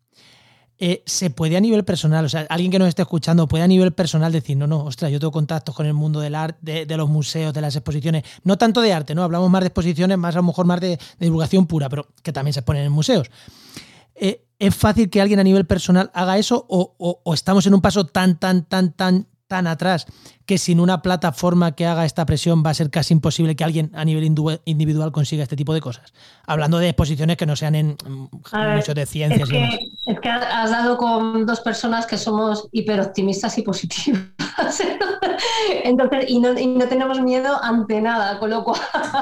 [0.86, 3.68] Eh, se puede a nivel personal, o sea, alguien que nos esté escuchando puede a
[3.68, 6.98] nivel personal decir, no, no, ostras, yo tengo contactos con el mundo del arte, de,
[6.98, 9.24] los museos, de las exposiciones, no tanto de arte, ¿no?
[9.24, 12.54] Hablamos más de exposiciones, más a lo mejor más de, divulgación pura, pero que también
[12.54, 13.32] se ponen en museos.
[14.14, 17.80] Eh, ¿Es fácil que alguien a nivel personal haga eso o, o estamos en un
[17.80, 20.06] paso tan, tan, tan, tan tan atrás
[20.46, 23.92] que sin una plataforma que haga esta presión va a ser casi imposible que alguien
[23.94, 24.24] a nivel
[24.66, 26.14] individual consiga este tipo de cosas.
[26.46, 27.98] Hablando de exposiciones que no sean en
[28.76, 29.50] mucho de ciencias.
[29.50, 34.22] Es que, es que has dado con dos personas que somos hiperoptimistas y positivas.
[35.84, 38.80] Entonces, y no, y no, tenemos miedo ante nada, con lo cual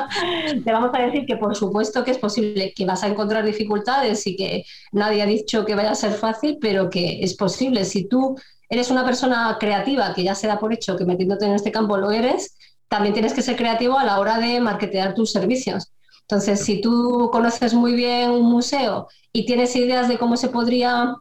[0.66, 4.26] te vamos a decir que por supuesto que es posible, que vas a encontrar dificultades
[4.26, 7.86] y que nadie ha dicho que vaya a ser fácil, pero que es posible.
[7.86, 8.36] Si tú
[8.72, 11.98] eres una persona creativa, que ya se da por hecho que metiéndote en este campo
[11.98, 12.58] lo eres,
[12.88, 15.92] también tienes que ser creativo a la hora de marketear tus servicios.
[16.22, 21.16] Entonces, si tú conoces muy bien un museo y tienes ideas de cómo se podría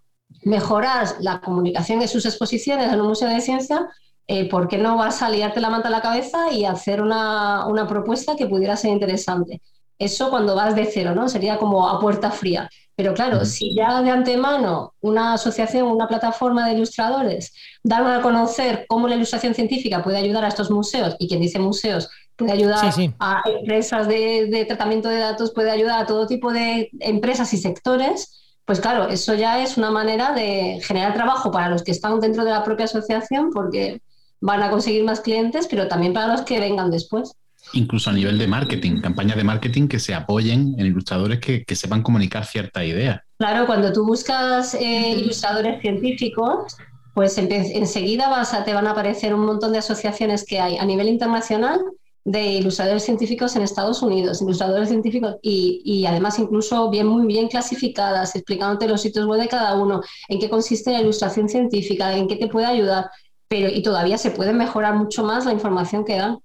[0.44, 3.88] mejorar la comunicación de sus exposiciones en un museo de ciencia,
[4.28, 7.66] eh, ¿por qué no vas a liarte la manta a la cabeza y hacer una,
[7.66, 9.60] una propuesta que pudiera ser interesante?
[9.98, 11.28] Eso cuando vas de cero, ¿no?
[11.28, 12.70] Sería como a puerta fría.
[13.00, 18.84] Pero claro, si ya de antemano una asociación, una plataforma de ilustradores dan a conocer
[18.90, 22.92] cómo la ilustración científica puede ayudar a estos museos, y quien dice museos puede ayudar
[23.18, 28.58] a empresas de, tratamiento de datos, puede ayudar a todo tipo de empresas y sectores,
[28.66, 32.44] pues claro, eso ya es una manera de generar trabajo para los que están dentro
[32.44, 34.02] de la propia asociación, porque
[34.42, 37.32] van a conseguir más clientes, pero también para los que vengan después
[37.72, 42.02] incluso a nivel de marketing, campañas de marketing que se apoyen en ilustradores que, sepan
[42.02, 43.24] comunicar cierta idea.
[43.38, 46.76] Claro, cuando tú buscas eh, ilustradores científicos,
[47.14, 50.84] pues enseguida vas a, te van a aparecer un montón de asociaciones que hay a
[50.84, 51.80] nivel internacional
[52.24, 57.48] de ilustradores científicos en Estados Unidos, ilustradores científicos y, y, además incluso bien muy bien
[57.48, 62.28] clasificadas, explicándote los sitios web de cada uno, en qué consiste la ilustración científica, en
[62.28, 63.10] qué te puede ayudar,
[63.48, 66.38] pero y todavía se puede mejorar mucho más la información que dan.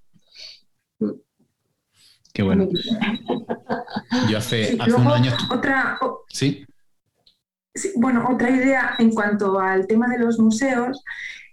[2.35, 2.67] Qué bueno.
[4.29, 5.33] Yo hace, hace unos años.
[5.49, 6.65] Otra, ¿Sí?
[7.95, 11.01] Bueno, otra idea en cuanto al tema de los museos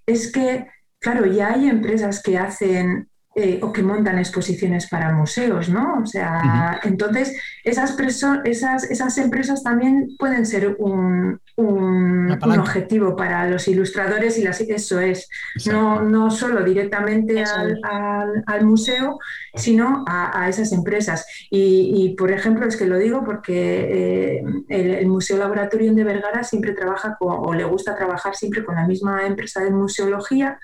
[0.07, 0.67] es que,
[0.99, 6.01] claro, ya hay empresas que hacen eh, o que montan exposiciones para museos, ¿no?
[6.03, 7.97] O sea, entonces esas,
[8.45, 15.29] esas, esas empresas también pueden ser un, objetivo para los ilustradores y las, eso es,
[15.67, 19.19] no, no, solo directamente al, museo,
[19.55, 21.27] sino a, esas empresas.
[21.51, 26.73] Y, por ejemplo, es que lo digo porque eh, el, Museo Laboratorio de Vergara siempre
[26.73, 30.59] trabaja o le gusta trabajar siempre con la misma empresa de museología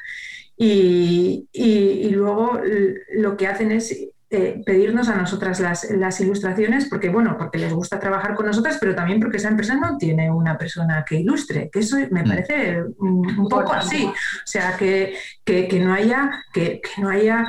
[0.57, 2.61] Y, y, luego
[3.15, 7.73] lo que hacen es eh, pedirnos a nosotras las, las, ilustraciones, porque bueno, porque les
[7.73, 11.71] gusta trabajar con nosotras, pero también porque esa empresa no tiene una persona que ilustre,
[11.73, 12.29] que eso me mm.
[12.29, 14.05] parece un, poco así.
[14.05, 14.15] O
[14.45, 15.15] sea, que,
[15.45, 17.47] que, que no haya, que, que no haya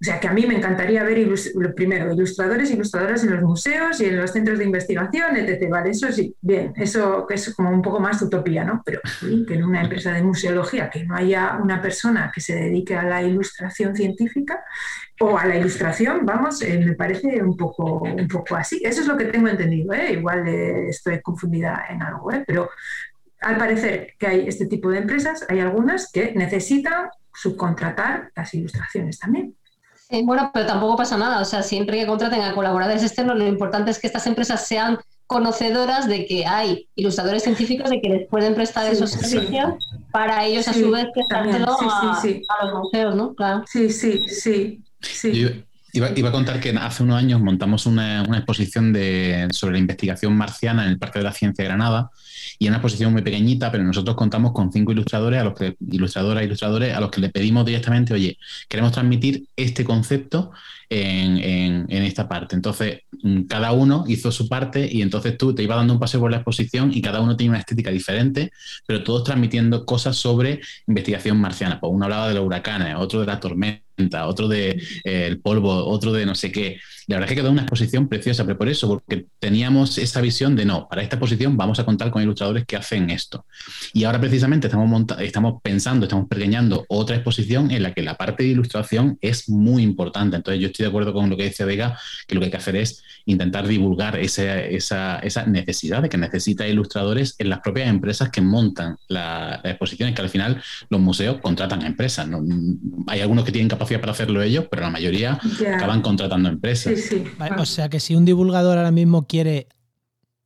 [0.00, 1.28] o sea, que a mí me encantaría ver,
[1.74, 5.68] primero, ilustradores, ilustradoras en los museos y en los centros de investigación, etc.
[5.68, 8.80] Vale, eso sí, bien, eso es como un poco más utopía, ¿no?
[8.84, 12.94] Pero que en una empresa de museología que no haya una persona que se dedique
[12.94, 14.62] a la ilustración científica
[15.20, 18.80] o a la ilustración, vamos, eh, me parece un poco, un poco así.
[18.84, 20.12] Eso es lo que tengo entendido, ¿eh?
[20.12, 22.44] Igual eh, estoy confundida en algo, ¿eh?
[22.46, 22.70] Pero
[23.40, 29.18] al parecer que hay este tipo de empresas, hay algunas que necesitan subcontratar las ilustraciones
[29.18, 29.54] también
[30.24, 31.40] bueno, pero tampoco pasa nada.
[31.40, 34.98] O sea, siempre que contraten a colaboradores externos, lo importante es que estas empresas sean
[35.26, 39.74] conocedoras de que hay ilustradores científicos de que les pueden prestar esos servicios
[40.10, 43.34] para ellos a su vez prestártelo a, a, los museos, ¿no?
[43.34, 43.62] Claro.
[43.66, 44.82] Sí, sí, sí.
[45.00, 45.62] Sí.
[45.94, 49.78] Iba, iba, a contar que hace unos años montamos una, una, exposición de, sobre la
[49.78, 52.10] investigación marciana en el Parque de la Ciencia de Granada
[52.58, 55.54] y es una exposición muy pequeñita, pero nosotros contamos con cinco ilustradores, a los
[55.90, 58.36] ilustradoras, ilustradores, a los que le pedimos directamente, oye,
[58.68, 60.52] queremos transmitir este concepto
[60.90, 62.56] en, esta parte.
[62.56, 66.20] Entonces, mm, cada uno hizo su parte y entonces tú te ibas dando un paseo
[66.20, 68.50] por la exposición y cada uno tiene una estética diferente,
[68.86, 71.80] pero todos transmitiendo cosas sobre investigación marciana.
[71.80, 74.70] Pues uno hablaba de los huracanes, otro de la tormenta, otro de
[75.04, 76.78] eh, el polvo, otro de no sé qué.
[77.08, 80.54] La verdad es que quedó una exposición preciosa, pero por eso, porque teníamos esa visión
[80.54, 83.46] de no, para esta exposición vamos a contar con ilustradores que hacen esto.
[83.94, 88.42] Y ahora precisamente estamos, estamos pensando, estamos pequeñando otra exposición en la que la parte
[88.42, 90.36] de ilustración es muy importante.
[90.36, 92.56] Entonces yo estoy de acuerdo con lo que dice Vega, que lo que hay que
[92.58, 97.88] hacer es intentar divulgar esa, esa, esa necesidad de que necesita ilustradores en las propias
[97.88, 102.28] empresas que montan las exposiciones, que al final los museos contratan a empresas.
[102.28, 102.42] ¿no?
[103.06, 105.40] Hay algunos que tienen capacidad para hacerlo ellos, pero la mayoría
[105.74, 106.97] acaban contratando empresas.
[107.58, 109.68] O sea que si un divulgador ahora mismo quiere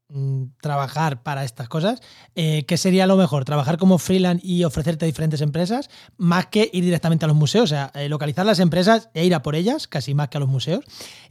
[0.08, 2.00] mm, trabajar para estas cosas,
[2.34, 3.44] eh, ¿qué sería lo mejor?
[3.44, 7.64] ¿Trabajar como freelance y ofrecerte a diferentes empresas más que ir directamente a los museos?
[7.64, 10.40] O sea, eh, localizar las empresas e ir a por ellas, casi más que a
[10.40, 10.84] los museos.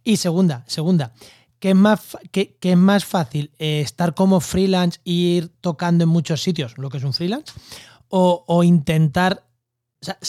[0.03, 1.13] Y segunda, segunda,
[1.61, 3.51] ¿Qué es más, es más fácil?
[3.59, 7.53] Eh, ¿Estar como freelance e ir tocando en muchos sitios, lo que es un freelance?
[8.09, 9.45] ¿O, intentar...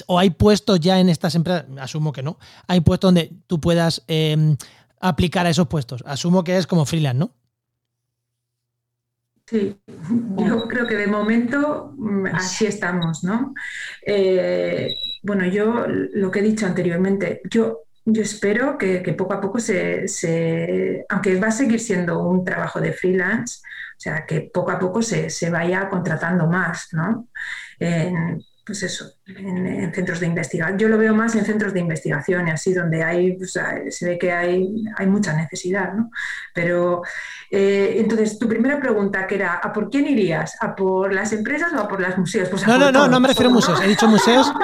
[0.08, 4.04] O, hay puestos ya en estas empresas, asumo que no, hay puestos donde tú puedas
[4.08, 4.58] em,
[5.02, 6.02] aplicar a esos puestos.
[6.06, 7.34] Asumo que es como freelance, ¿no?
[9.46, 9.76] Sí,
[10.38, 13.52] yo creo que de momento mm, así estamos, ¿no?
[14.06, 19.60] Eh, bueno, yo lo que he dicho anteriormente, yo yo espero que, poco a poco
[19.60, 23.60] se, aunque va a seguir siendo un trabajo de freelance,
[23.96, 27.28] o sea, que poco a poco se, vaya contratando más, ¿no?
[28.64, 30.78] Pues eso, en, centros de investigación.
[30.78, 33.36] Yo lo veo más en centros de investigación, así donde hay,
[33.90, 36.10] se ve que hay, hay mucha necesidad, ¿no?
[36.54, 37.02] Pero
[37.50, 40.56] eh, entonces, tu primera pregunta que era, ¿a por quién irías?
[40.60, 42.48] ¿A por las empresas o a por los museos?
[42.48, 44.52] Pues no, no, no, no me refiero a museos, he dicho museos.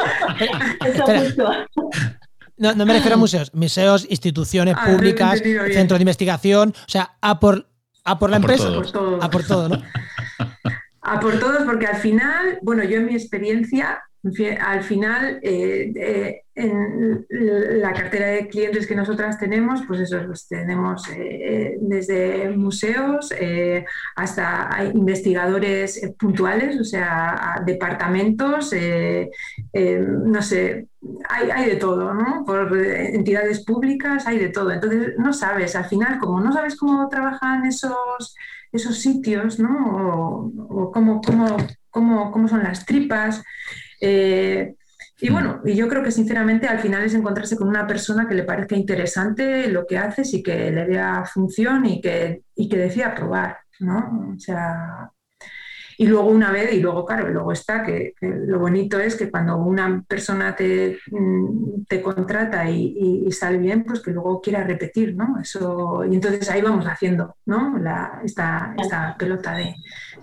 [2.60, 7.16] No, no me refiero a museos, museos, instituciones ah, públicas, centros de investigación, o sea,
[7.20, 7.68] a por,
[8.02, 8.66] a por la empresa,
[9.20, 9.80] a por todo, ¿no?
[11.12, 14.02] A por todos, porque al final, bueno, yo en mi experiencia
[14.60, 17.24] al final, eh, eh, en
[17.80, 23.32] la cartera de clientes que nosotras tenemos, pues eso, los tenemos eh, desde museos
[24.16, 30.88] hasta investigadores puntuales, o sea, departamentos, no sé,
[31.28, 32.44] hay, de todo, ¿no?
[32.44, 34.72] Por entidades públicas hay de todo.
[34.72, 38.34] Entonces, no sabes, al final, como no sabes cómo trabajan esos,
[38.72, 40.50] esos sitios, ¿no?
[40.68, 41.56] O, cómo, cómo,
[41.90, 43.44] cómo, cómo son las tripas.
[44.00, 44.74] Eh,
[45.20, 48.34] y bueno, y yo creo que sinceramente al final es encontrarse con una persona que
[48.34, 52.76] le parezca interesante lo que haces y que le vea función y que, y que
[52.76, 54.32] decida probar, ¿no?
[54.34, 55.10] O sea,
[56.00, 59.56] y luego una vez, y luego, claro, luego está que, lo bonito es que cuando
[59.56, 65.40] una persona te, mm, te contrata y, sale bien, pues que luego quiera repetir, ¿no?
[65.42, 67.76] Eso, y entonces ahí vamos haciendo, ¿no?
[67.78, 69.74] La, esta, esta pelota de,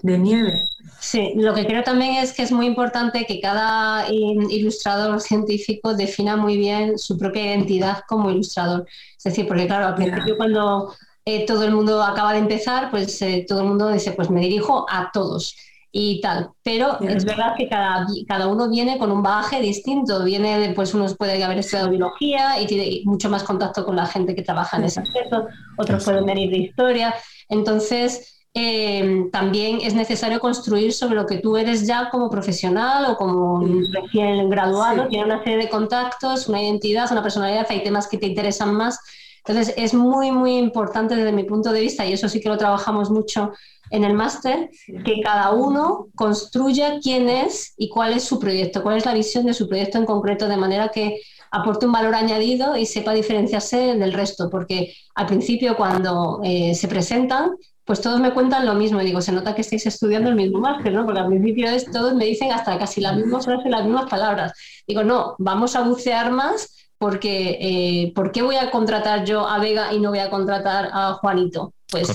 [0.02, 0.66] de nieve.
[1.02, 6.38] Sí, lo que creo también es que es muy importante que cada ilustrador científico defina
[6.38, 8.88] muy bien su propia identidad como ilustrador.
[9.18, 10.94] Es decir, porque claro, al principio cuando
[11.26, 14.42] eh, todo el mundo acaba de empezar, pues eh, todo el mundo dice, pues me
[14.42, 15.56] dirijo a todos
[15.92, 16.52] y tal.
[16.62, 20.24] Pero es verdad que cada, cada uno viene con un bagaje distinto.
[20.24, 24.36] Viene, pues unos puede haber estudiado biología y tiene mucho más contacto con la gente
[24.36, 27.16] que trabaja en ese aspecto, otros pueden venir de historia.
[27.50, 33.18] Entonces, eh, también es necesario construir sobre lo que tú eres ya como profesional o
[33.18, 35.08] como recién graduado.
[35.08, 39.00] Tiene una serie de contactos, una identidad, una personalidad, hay temas que te interesan más.
[39.48, 42.58] Entonces, es muy, muy importante desde mi punto de vista, y eso sí que lo
[42.58, 43.52] trabajamos mucho
[43.92, 44.72] en el máster,
[45.06, 49.46] que cada uno construya quién es y cuál es su proyecto, cuál es la visión
[49.46, 51.22] de su proyecto en concreto, de manera que
[51.52, 56.88] aporte un valor añadido y sepa diferenciarse del resto, porque al principio cuando eh, se
[56.88, 57.52] presentan,
[57.86, 60.60] pues todos me cuentan lo mismo y digo, se nota que estáis estudiando el mismo
[60.60, 61.06] máster, ¿no?
[61.06, 64.54] Porque al principio es, todos me dicen hasta casi las mismas frases, las mismas palabras.
[64.88, 69.60] Digo, no, vamos a bucear más porque eh, ¿por qué voy a contratar yo a
[69.60, 71.74] Vega y no voy a contratar a Juanito?
[71.92, 72.10] Pues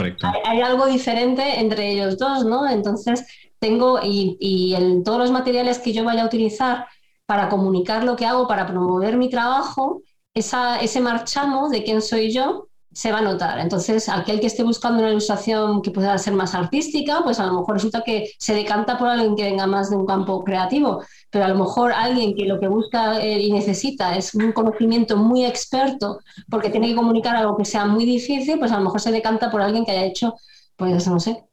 [0.45, 2.69] hay, algo diferente entre ellos dos, ¿no?
[2.69, 3.27] Entonces
[3.59, 6.87] tengo, y, y en todos los materiales que yo vaya a utilizar
[7.27, 10.03] para comunicar lo que hago, para promover mi trabajo,
[10.35, 13.59] esa, ese marchamo de quién soy yo se va a notar.
[13.61, 17.55] Entonces, aquel que esté buscando una ilustración que pueda ser más artística, pues a lo
[17.55, 21.45] mejor resulta que se decanta por alguien que venga más de un campo creativo, pero
[21.45, 25.45] a lo mejor alguien que lo que busca eh, y necesita es un conocimiento muy
[25.45, 26.19] experto
[26.49, 29.51] porque tiene que comunicar algo que sea muy difícil, pues a lo mejor se decanta
[29.51, 30.35] por alguien que haya hecho,
[30.77, 31.45] pues no sé,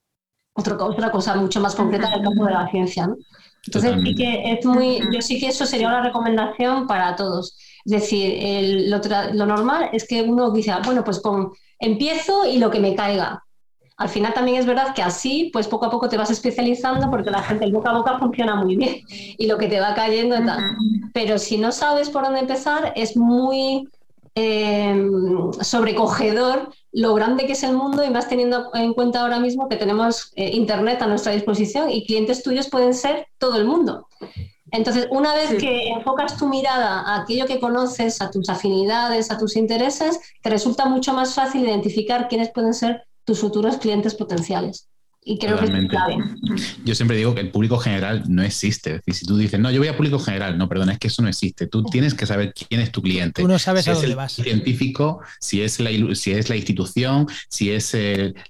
[0.55, 3.07] otra cosa mucho más concreta del campo de la ciencia.
[3.07, 3.15] ¿no?
[3.65, 7.57] Entonces, sí que es muy, yo sí que eso sería una recomendación para todos.
[7.87, 12.69] Es decir, lo, normal es que uno dice, ah, bueno, pues con, empiezo y lo
[12.69, 13.41] que me caiga.
[13.95, 17.31] Al final también es verdad que así, pues poco a poco te vas especializando porque
[17.31, 20.35] la gente, el boca a boca funciona muy bien y lo que te va cayendo
[20.45, 20.75] tal.
[21.13, 23.87] Pero si no sabes por dónde empezar, es muy
[24.35, 25.09] eh,
[25.61, 29.77] sobrecogedor lo grande que es el mundo y más teniendo en cuenta ahora mismo que
[29.77, 34.09] tenemos eh, Internet a nuestra disposición y clientes tuyos pueden ser todo el mundo.
[34.71, 39.37] Entonces, una vez que enfocas tu mirada a aquello que conoces, a tus afinidades, a
[39.37, 44.89] tus intereses, te resulta mucho más fácil identificar quiénes pueden ser tus futuros clientes potenciales.
[45.29, 46.23] Y creo que es clave.
[46.85, 48.91] Yo siempre digo que el público general no existe.
[48.91, 51.07] Es decir, si tú dices, no, yo voy a público general, no, perdona, es que
[51.07, 51.67] eso no existe.
[51.67, 53.41] Tú tienes que saber quién es tu cliente.
[53.41, 54.31] Tú no sabes si a es dónde el vas.
[54.31, 57.93] científico, si es la, si es la institución, si es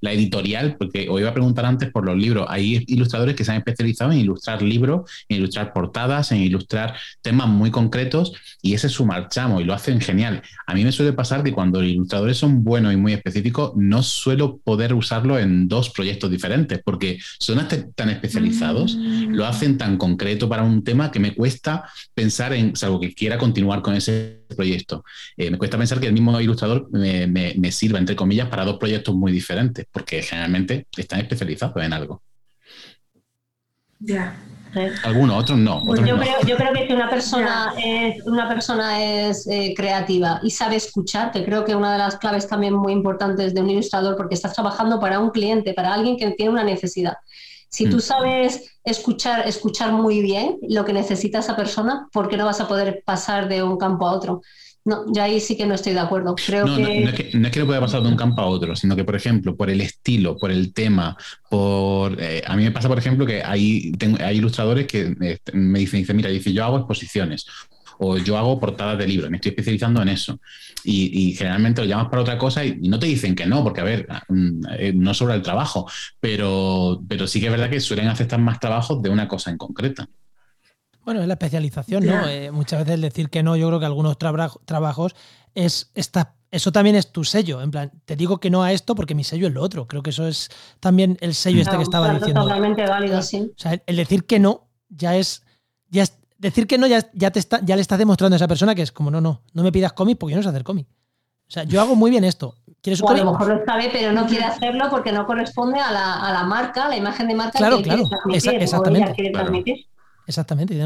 [0.02, 2.46] la editorial, porque os iba a preguntar antes por los libros.
[2.48, 7.48] Hay ilustradores que se han especializado en ilustrar libros, en ilustrar portadas, en ilustrar temas
[7.48, 10.44] muy concretos y ese es su marchamo y lo hacen genial.
[10.68, 14.04] A mí me suele pasar que cuando los ilustradores son buenos y muy específicos, no
[14.04, 17.66] suelo poder usarlo en dos proyectos diferentes porque son
[17.96, 19.48] tan especializados, lo mm.
[19.48, 23.82] hacen tan concreto para un tema que me cuesta pensar en, salvo que quiera continuar
[23.82, 25.04] con ese proyecto,
[25.36, 29.16] eh, me cuesta pensar que el mismo ilustrador me, sirva, entre comillas, para dos proyectos
[29.16, 32.22] muy diferentes, porque generalmente están especializados en algo.
[34.00, 34.36] Ya.
[35.04, 35.84] Algunos, otros no.
[35.86, 40.76] Pues yo, Creo, que si una persona es, una persona es eh, creativa y sabe
[40.76, 44.36] escuchar, que creo que una de las claves también muy importantes de un ilustrador, porque
[44.36, 47.18] estás trabajando para un cliente, para alguien que tiene una necesidad.
[47.70, 48.02] Si tú mm.
[48.02, 52.68] sabes escuchar, escuchar muy bien lo que necesita esa persona, ¿por qué no vas a
[52.68, 54.42] poder pasar de un campo a otro?
[54.86, 56.34] No, ya ahí sí que no estoy de acuerdo.
[56.36, 57.02] Creo no, que...
[57.02, 59.04] No, es que, no, es que, pueda pasar de un campo a otro, sino que,
[59.04, 61.18] por ejemplo, por el estilo, por el tema,
[61.50, 62.16] por...
[62.22, 66.00] Eh, a mí me pasa, por ejemplo, que hay, hay ilustradores que eh, me dicen,
[66.00, 67.46] dice, mira, dice, yo hago exposiciones
[68.00, 70.40] o yo hago portadas de libros, me estoy especializando en eso.
[70.84, 73.84] Y, generalmente lo llamas para otra cosa y, no te dicen que no, porque a
[73.84, 75.90] ver, mm, eh, no sobra el trabajo,
[76.20, 79.58] pero, pero sí que es verdad que suelen aceptar más trabajos de una cosa en
[79.58, 80.08] concreta.
[81.04, 82.28] Bueno, es la especialización, ¿no?
[82.28, 85.16] Eh, muchas veces decir que no, yo creo que algunos trabajos
[85.56, 87.62] es esta, eso también es tu sello.
[87.62, 89.88] En plan, te digo que no a esto porque mi sello es lo otro.
[89.88, 92.42] Creo que eso es también el sello este que estaba diciendo.
[92.42, 93.52] Totalmente válido, sí.
[93.56, 95.44] O sea, el decir que no ya es,
[95.90, 98.48] ya es decir que no ya, ya te está, ya le estás demostrando a esa
[98.48, 100.64] persona que es como no, no, no me pidas cómic porque yo no sé hacer
[100.64, 100.88] cómic.
[101.48, 102.56] O sea, yo hago muy bien esto.
[102.82, 105.92] ¿Quieres o a lo mejor lo sabe, pero no quiere hacerlo porque no corresponde a
[105.92, 108.04] la, a la marca, a la imagen de marca claro, que claro.
[108.26, 109.14] quiere exactamente.
[109.14, 109.86] quiere transmitir.
[110.28, 110.78] Exactamente.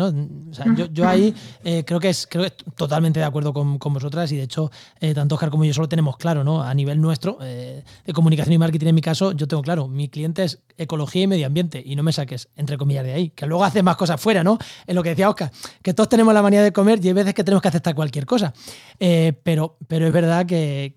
[0.93, 1.33] yo, ahí
[1.63, 5.15] eh, creo, que es, creo que totalmente de acuerdo con, vosotras y de hecho, eh,
[5.15, 6.61] tanto Oscar como yo solo tenemos claro, ¿no?
[6.61, 10.09] A nivel nuestro, eh, de comunicación y marketing en mi caso, yo tengo claro, mi
[10.09, 13.47] cliente es ecología y medio ambiente y no me saques, entre comillas, de ahí, que
[13.47, 14.59] luego hace más cosas fuera, ¿no?
[14.85, 17.33] En lo que decía Oscar, que todos tenemos la manía de comer y hay veces
[17.33, 18.53] que tenemos que aceptar cualquier cosa.
[18.99, 20.93] pero, pero es verdad que,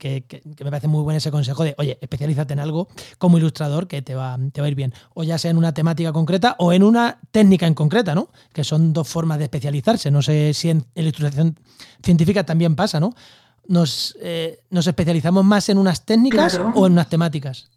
[0.62, 4.14] me parece muy buen ese consejo de, oye, especialízate en algo como ilustrador que te
[4.14, 4.92] va, te va a ir bien.
[5.14, 8.28] O ya sea en una temática concreta o en una técnica en concreta, ¿no?
[8.52, 10.10] Que son dos formas de especializarse.
[10.10, 11.58] No sé si en, ilustración
[12.02, 13.14] científica también pasa, ¿no?
[13.66, 17.70] Nos, eh, especializamos más en unas técnicas o en unas temáticas.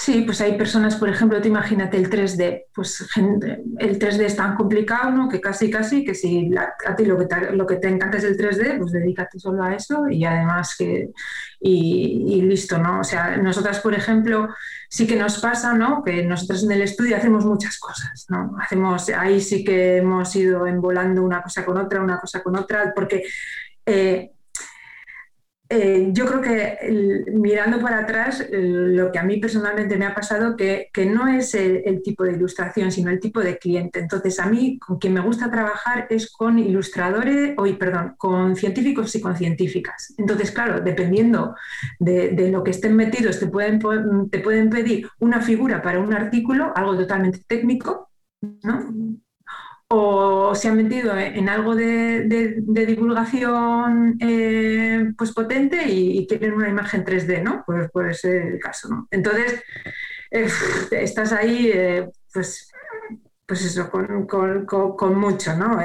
[0.00, 4.54] Sí, pues hay personas, por ejemplo, te imagínate el 3D, pues el 3D es tan
[4.54, 5.28] complicado, ¿no?
[5.28, 8.22] Que casi, casi, que si a ti lo que, te, lo que te encanta es
[8.22, 11.10] el 3D, pues dedícate solo a eso y además que,
[11.58, 13.00] y, listo, ¿no?
[13.00, 14.48] O sea, nosotras, por ejemplo,
[14.88, 16.04] sí que nos pasa, ¿no?
[16.04, 18.56] Que nosotros en el estudio hacemos muchas cosas, ¿no?
[18.62, 22.92] Hacemos, ahí sí que hemos ido envolando una cosa con otra, una cosa con otra,
[22.94, 23.24] porque...
[23.84, 24.30] Eh,
[25.70, 30.56] eh, yo creo que mirando para atrás, lo que a mí personalmente me ha pasado
[30.56, 34.00] que, que no es el, tipo de ilustración, sino el tipo de cliente.
[34.00, 39.14] Entonces, a mí con quien me gusta trabajar es con ilustradores, o, perdón, con científicos
[39.14, 40.14] y con científicas.
[40.16, 41.54] Entonces, claro, dependiendo
[41.98, 43.78] de, de, lo que estén metidos, te pueden,
[44.30, 48.08] te pueden pedir una figura para un artículo, algo totalmente técnico,
[48.62, 49.18] ¿no?
[49.90, 57.04] O se han metido en algo de, divulgación eh, pues potente y, quieren una imagen
[57.04, 57.64] 3D, ¿no?
[57.66, 59.08] Pues puede ser el caso, ¿no?
[59.10, 59.62] Entonces,
[60.30, 60.48] eh,
[60.90, 62.70] estás ahí, eh, pues,
[63.46, 65.80] pues eso, con, mucho, ¿no?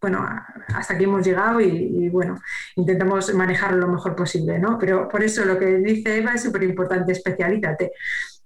[0.00, 0.28] bueno,
[0.74, 2.40] hasta aquí hemos llegado y, bueno,
[2.76, 4.76] intentamos manejarlo lo mejor posible, ¿no?
[4.78, 7.92] Pero por eso lo que dice Eva es súper importante, especialízate.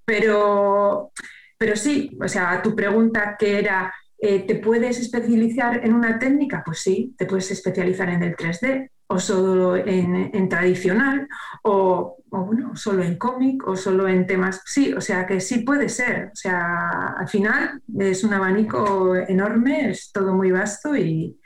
[0.05, 1.11] Pero,
[1.59, 3.93] pero sí, o sea, tu pregunta que era
[4.23, 6.63] eh, ¿Te puedes especializar en una técnica?
[6.65, 11.27] Pues sí, te puedes especializar en el 3D o solo en, tradicional
[11.65, 14.61] o, bueno, solo en cómic o solo en temas.
[14.67, 16.31] Sí, o sea que sí puede ser.
[16.33, 21.37] O sea, al final es un abanico enorme, es todo muy vasto y,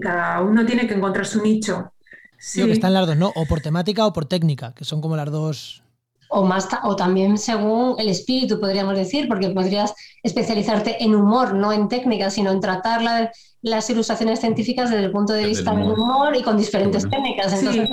[0.00, 1.92] cada uno tiene que encontrar su nicho.
[2.38, 2.62] Sí.
[2.64, 3.32] que están las dos, ¿no?
[3.34, 5.82] O por temática o por técnica, que son como las dos
[6.28, 11.72] o, más o también según el espíritu, podríamos decir, porque podrías especializarte en humor, no
[11.72, 13.30] en técnica, sino en tratar
[13.62, 17.52] las ilustraciones científicas desde el punto de vista del humor y con diferentes técnicas.
[17.52, 17.88] Entonces,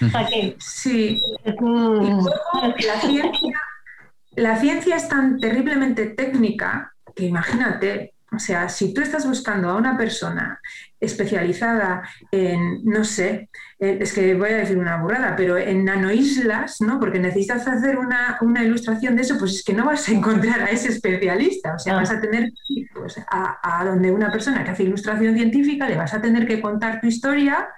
[0.58, 1.22] sí.
[1.44, 3.60] la, ciencia,
[4.34, 9.76] la ciencia es tan terriblemente técnica que imagínate, o sea, si tú estás buscando a
[9.76, 10.60] una persona
[11.00, 16.80] especializada en, no sé, eh, es que voy a decir una burrada, pero en nanoislas,
[16.80, 17.00] ¿no?
[17.00, 20.66] Porque necesitas hacer una, ilustración de eso, pues es que no vas a encontrar a
[20.66, 21.74] ese especialista.
[21.74, 22.52] O sea, vas a tener
[22.94, 26.60] pues, a, a donde una persona que hace ilustración científica le vas a tener que
[26.60, 27.68] contar tu historia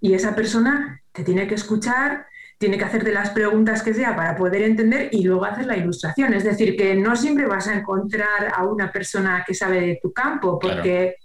[0.00, 2.26] y esa persona te tiene que escuchar
[2.60, 6.34] tiene que hacerte las preguntas que sea para poder entender y luego hacer la ilustración.
[6.34, 10.12] Es decir, que no siempre vas a encontrar a una persona que sabe de tu
[10.12, 11.16] campo, porque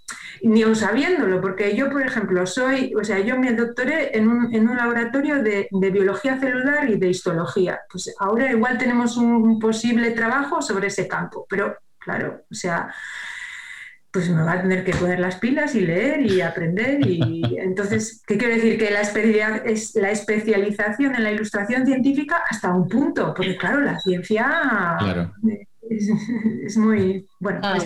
[0.43, 4.55] ni aun sabiéndolo, porque yo, por ejemplo, soy, o sea, yo me doctoré en un,
[4.55, 7.81] en un laboratorio de, de, biología celular y de histología.
[7.91, 12.93] Pues ahora igual tenemos un posible trabajo sobre ese campo, pero claro, o sea,
[14.15, 17.05] pues me va a tener que poner las pilas y leer y aprender.
[17.05, 18.79] Y entonces, ¿qué quiere decir?
[18.79, 23.99] Que la, es la especialización en la ilustración científica hasta un punto, porque claro, la
[23.99, 24.97] ciencia
[25.89, 27.77] es, muy, bueno, ah,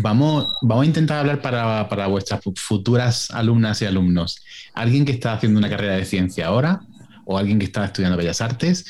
[0.00, 4.44] Vamos, vamos a intentar hablar para, para vuestras futuras alumnas y alumnos.
[4.74, 6.82] Alguien que está haciendo una carrera de ciencia ahora
[7.24, 8.86] o alguien que está estudiando Bellas Artes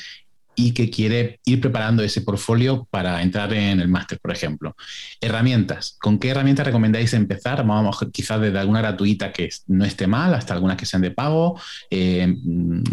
[0.55, 4.75] y que quiere ir preparando ese portfolio para entrar en el máster, por ejemplo.
[5.21, 5.97] Herramientas.
[5.99, 7.65] ¿Con qué herramientas recomendáis empezar?
[7.65, 11.59] Vamos quizás desde alguna gratuita que no esté mal hasta algunas que sean de pago.
[11.89, 12.35] Eh,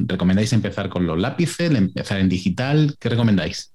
[0.07, 2.97] ¿Recomendáis empezar con los lápices, empezar en digital?
[2.99, 3.73] ¿Qué recomendáis?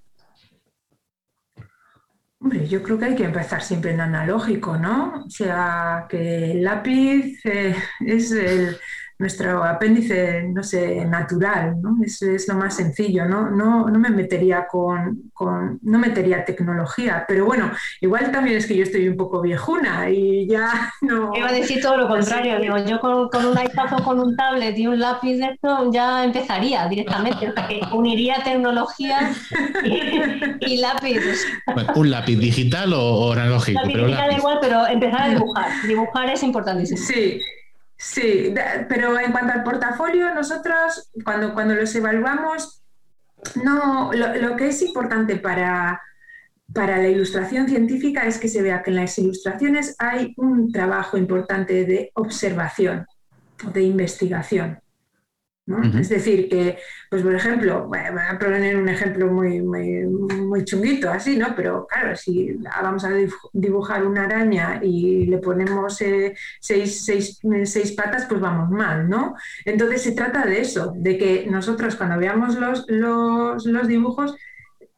[2.40, 5.24] Hombre, yo creo que hay que empezar siempre en analógico, ¿no?
[5.26, 7.74] O sea, que el lápiz eh,
[8.06, 8.76] es el,
[9.18, 11.96] nuestro apéndice, no sé, natural, ¿no?
[12.04, 13.50] Es, es lo más sencillo, ¿no?
[13.50, 18.76] No, no me metería con, con, no metería tecnología, pero bueno, igual también es que
[18.76, 21.32] yo estoy un poco viejuna y ya no...
[21.34, 24.36] Iba a decir todo lo contrario, digo, yo con, con un iPad o con un
[24.36, 29.32] tablet y un lápiz de esto ya empezaría directamente, o sea que uniría tecnología
[30.60, 31.20] y, lápiz.
[31.96, 33.80] ¿Un lápiz digital o, analógico?
[33.80, 36.98] Lápiz pero digital igual, pero empezar a dibujar, dibujar es importantísimo.
[36.98, 37.40] Sí,
[37.98, 38.54] Sí,
[38.88, 42.84] pero en cuanto al portafolio, nosotros cuando, cuando los evaluamos,
[43.62, 46.00] no, lo, que es importante para,
[46.72, 51.16] para la ilustración científica es que se vea que en las ilustraciones hay un trabajo
[51.16, 53.04] importante de observación
[53.72, 54.80] de investigación.
[55.98, 56.78] Es decir, que,
[57.10, 61.54] pues por ejemplo, voy a poner un ejemplo muy, muy, chunguito así, ¿no?
[61.54, 63.10] Pero claro, si vamos a
[63.52, 67.38] dibujar una araña y le ponemos eh, seis,
[67.96, 69.34] patas, pues vamos mal, ¿no?
[69.64, 74.36] Entonces se trata de eso, de que nosotros cuando veamos los, los, dibujos,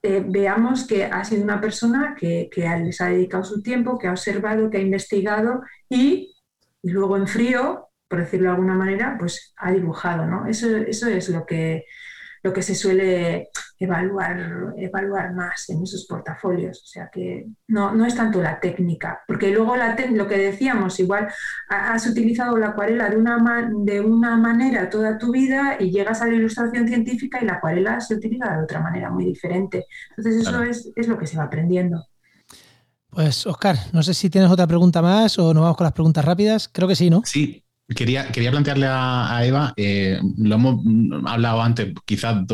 [0.02, 4.06] eh, veamos que ha sido una persona que, que, les ha dedicado su tiempo, que
[4.06, 6.32] ha observado, que ha investigado y,
[6.80, 10.46] y luego en frío por decirlo de alguna manera, pues ha dibujado, ¿no?
[10.46, 11.84] Eso, eso es lo que,
[12.42, 16.82] lo que se suele evaluar, evaluar más en esos portafolios.
[16.82, 20.98] O sea que no, no es tanto la técnica, porque luego la lo que decíamos,
[20.98, 21.28] igual
[21.68, 26.26] has utilizado la acuarela de una, de una manera toda tu vida y llegas a
[26.26, 29.86] la ilustración científica y la acuarela se utiliza de otra manera muy diferente.
[30.16, 32.04] Entonces eso es, es lo que se va aprendiendo.
[33.08, 36.24] Pues Oscar, no sé si tienes otra pregunta más o nos vamos con las preguntas
[36.24, 36.68] rápidas.
[36.68, 37.22] Creo que sí, ¿no?
[37.24, 37.64] Sí,
[37.94, 40.84] Quería, quería, plantearle a, Eva, eh, lo hemos
[41.26, 42.44] hablado antes, quizás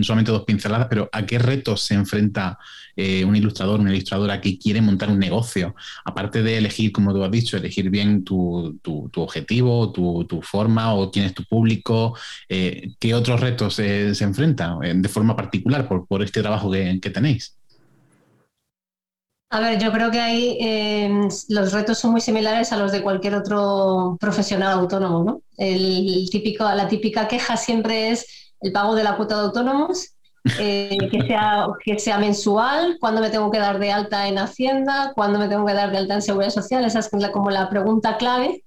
[0.00, 2.58] solamente dos pinceladas, pero ¿a qué retos se enfrenta
[2.96, 5.74] eh, un ilustrador, una ilustradora que quiere montar un negocio?
[6.06, 8.80] Aparte de elegir, como tú has dicho, elegir bien tu,
[9.16, 12.16] objetivo, tu, forma o quién es tu público,
[12.48, 17.57] eh, ¿qué otros retos se enfrentan de forma particular por, este trabajo que tenéis?
[19.50, 23.02] A ver, yo creo que ahí em, los retos son muy similares a los de
[23.02, 25.42] cualquier otro profesional autónomo, ¿no?
[25.56, 30.14] El típico, la típica queja siempre es el pago de la cuota de autónomos,
[30.58, 35.12] eh, que, sea, que sea mensual, cuándo me tengo que dar de alta en Hacienda,
[35.14, 38.18] cuándo me tengo que dar de alta en Seguridad Social, esa es como la pregunta
[38.18, 38.64] clave,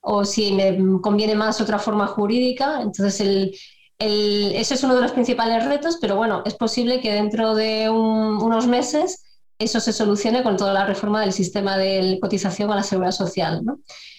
[0.00, 2.80] o si me conviene más otra forma jurídica.
[2.80, 7.54] Entonces, el, ese es uno de los principales retos, pero bueno, es posible que dentro
[7.54, 9.22] de unos meses
[9.58, 13.62] eso se solucione con toda la reforma del sistema de cotización a la seguridad social.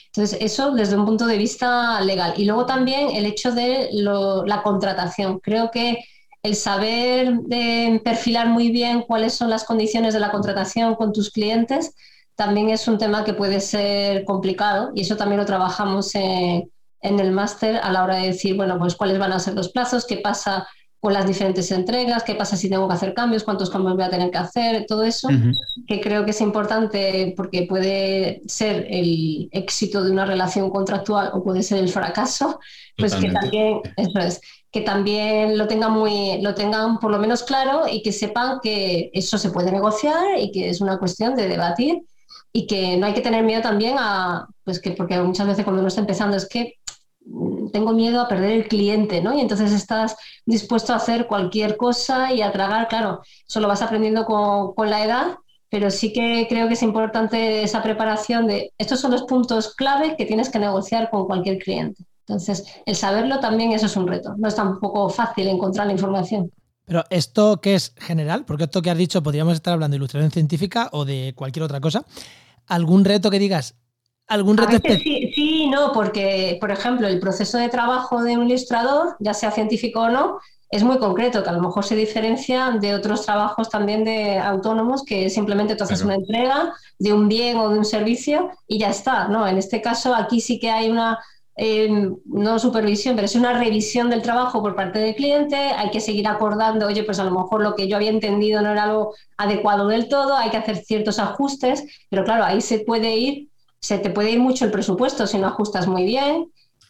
[0.08, 2.34] Entonces, eso desde un punto de vista legal.
[2.38, 5.40] Y luego también el hecho de la contratación.
[5.40, 6.00] Creo que
[6.42, 7.40] el saber
[8.04, 11.96] perfilar muy bien cuáles son las condiciones de la contratación con tus clientes
[12.36, 16.70] también es un tema que puede ser complicado y eso también lo trabajamos en,
[17.02, 19.70] en el máster a la hora de decir, bueno, pues cuáles van a ser los
[19.70, 20.68] plazos, qué pasa
[21.00, 24.10] con las diferentes entregas, qué pasa si tengo que hacer cambios, cuántos cambios voy a
[24.10, 25.28] tener que hacer, todo eso,
[25.88, 31.44] que creo que es importante porque puede ser el éxito de una relación contractual o
[31.44, 32.60] puede ser el fracaso,
[32.98, 33.82] pues que también,
[34.72, 39.12] que también lo tengan muy, lo tengan por lo menos claro y que sepan que
[39.14, 42.02] eso se puede negociar y que es una cuestión de debatir
[42.52, 45.82] y que no hay que tener miedo también a, pues que porque muchas veces cuando
[45.82, 46.76] uno está empezando es que
[47.72, 49.34] tengo miedo a perder el cliente, ¿no?
[49.36, 50.16] Y entonces estás
[50.46, 55.04] dispuesto a hacer cualquier cosa y a tragar, claro, eso lo vas aprendiendo con, la
[55.04, 55.38] edad,
[55.70, 60.16] pero sí que creo que es importante esa preparación de estos son los puntos clave
[60.16, 62.04] que tienes que negociar con cualquier cliente.
[62.28, 64.36] Entonces, el saberlo también eso es un reto.
[64.38, 66.52] No es tampoco fácil encontrar la información.
[66.86, 70.32] Pero esto que es general, porque esto que has dicho podríamos estar hablando de ilustración
[70.32, 72.06] científica o de cualquier otra cosa.
[72.68, 73.76] ¿Algún reto que digas,
[74.28, 79.16] ¿Algún reto sí, sí, no, porque, por ejemplo, el proceso de trabajo de un ilustrador,
[79.20, 80.40] ya sea científico o no,
[80.72, 85.04] es muy concreto, que a lo mejor se diferencia de otros trabajos también de autónomos,
[85.06, 88.90] que simplemente tú haces una entrega de un bien o de un servicio y ya
[88.90, 89.28] está.
[89.28, 89.48] ¿no?
[89.48, 91.20] En este caso, aquí sí que hay una,
[91.56, 96.02] eh, no supervisión, pero es una revisión del trabajo por parte del cliente, hay que
[96.02, 99.14] seguir acordando, oye, pues a lo mejor lo que yo había entendido no era algo
[99.38, 103.50] adecuado del todo, hay que hacer ciertos ajustes, pero claro, ahí se puede ir
[103.86, 106.48] se te puede ir mucho el presupuesto si no ajustas muy bien.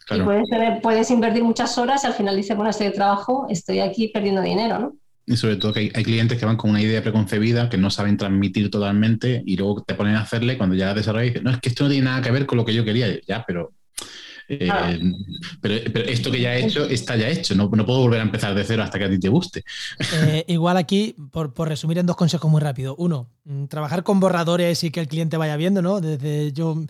[0.10, 0.48] Y puedes,
[0.82, 4.42] puedes, invertir muchas horas y al final dices, bueno, estoy de trabajo, estoy aquí perdiendo
[4.42, 4.96] dinero, ¿no?
[5.26, 8.16] Y sobre todo que hay, clientes que van con una idea preconcebida que no saben
[8.16, 11.60] transmitir totalmente y luego te ponen a hacerle cuando ya desarrollas y dices, no, es
[11.60, 13.08] que esto no tiene nada que ver con lo que yo quería.
[13.28, 13.74] Ya, pero
[14.48, 14.70] eh,
[15.62, 15.76] pero,
[16.06, 18.64] esto que ya he hecho está ya hecho, no, no, puedo volver a empezar de
[18.64, 19.64] cero hasta que a ti te guste.
[20.14, 22.96] Eh, igual aquí, por, resumir en dos consejos muy rápido.
[22.98, 26.02] Uno, mm, trabajar con borradores y que el cliente vaya viendo, ¿no?
[26.02, 26.84] Desde yo,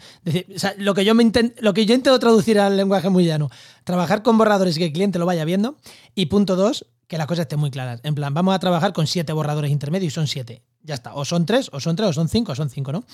[0.78, 3.49] lo, que yo me lo que yo intento traducir al lenguaje muy llano,
[3.84, 5.78] trabajar con borradores y que el cliente lo vaya viendo.
[6.14, 8.01] Y punto dos, que las cosas estén muy claras.
[8.03, 10.62] En plan, vamos a trabajar con siete borradores intermedios y son siete.
[10.84, 11.14] Ya está.
[11.14, 13.06] O son tres, o son tres, o son cinco, o son cinco, ¿no?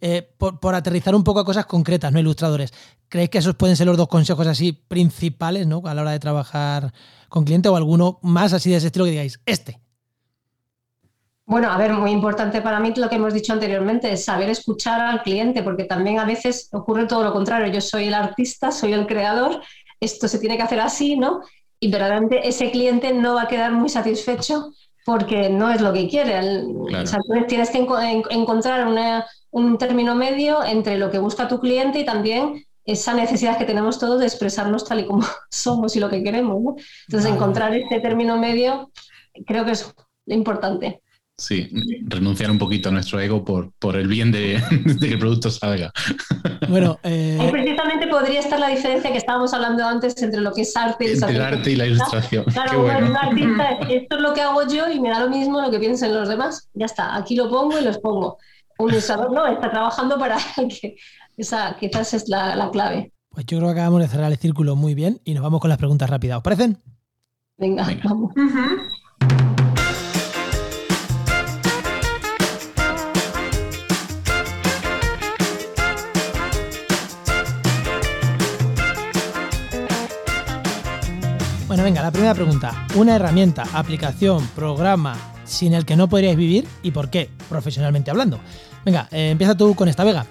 [0.00, 2.18] Eh, por, aterrizar un poco a cosas concretas, ¿no?
[2.18, 2.72] Ilustradores.
[3.08, 5.82] ¿Creéis que esos pueden ser los dos consejos así principales, ¿no?
[5.84, 6.92] A la hora de trabajar
[7.28, 9.80] con cliente o alguno más así de ese estilo que digáis, este.
[11.46, 15.00] Bueno, a ver, muy importante para mí lo que hemos dicho anteriormente es saber escuchar
[15.00, 17.72] al cliente, porque también a veces ocurre todo lo contrario.
[17.72, 19.60] Yo soy el artista, soy el creador,
[20.00, 21.42] esto se tiene que hacer así, ¿no?
[21.80, 24.72] Y verdaderamente ese cliente no va a quedar muy satisfecho
[25.04, 26.40] porque no es lo que quiere.
[26.40, 27.86] O sea, tienes que
[28.30, 33.56] encontrar una, un término medio entre lo que busca tu cliente y también esa necesidad
[33.56, 36.74] que tenemos todos de expresarnos tal y como somos y lo que queremos.
[37.08, 38.90] Entonces, encontrar ese término medio
[39.46, 39.94] creo que es
[40.26, 41.00] importante.
[41.36, 41.68] Sí,
[42.06, 44.60] renunciar un poquito a nuestro ego por, por el bien de,
[45.00, 45.92] que el producto salga.
[46.68, 47.48] Bueno, eh...
[47.50, 51.12] precisamente podría estar la diferencia que estábamos hablando antes entre lo que es arte y
[51.12, 52.44] el arte y la ilustración.
[52.44, 53.06] Claro, bueno.
[53.06, 55.78] un artista, esto es lo que hago yo y me da lo mismo lo que
[55.78, 56.68] piensen los demás.
[56.74, 58.38] Ya está, aquí lo pongo y los pongo
[58.78, 60.38] un usador no, está trabajando para
[60.80, 60.96] que
[61.36, 63.12] esa quizás es la, clave.
[63.30, 65.68] Pues yo creo que acabamos de cerrar el círculo muy bien y nos vamos con
[65.68, 66.38] las preguntas rápidas.
[66.38, 66.78] ¿Os parecen?
[67.56, 68.32] Venga, vamos.
[81.66, 82.86] Bueno, venga, la primera pregunta.
[82.94, 88.40] Una herramienta, aplicación, programa sin el que no podríais vivir y por qué, profesionalmente hablando.
[88.84, 90.26] Venga, eh, empieza tú con esta Vega.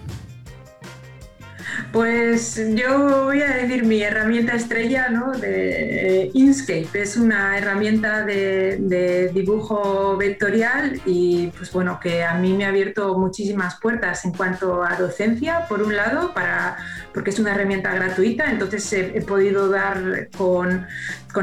[1.91, 5.31] Pues yo voy a decir mi herramienta estrella, ¿no?
[5.31, 6.87] De eh, Inkscape.
[6.93, 13.17] Es una herramienta de, dibujo vectorial y, pues bueno, que a mí me ha abierto
[13.17, 16.77] muchísimas puertas en cuanto a docencia, por un lado, para,
[17.13, 20.87] porque es una herramienta gratuita, entonces he, podido dar con,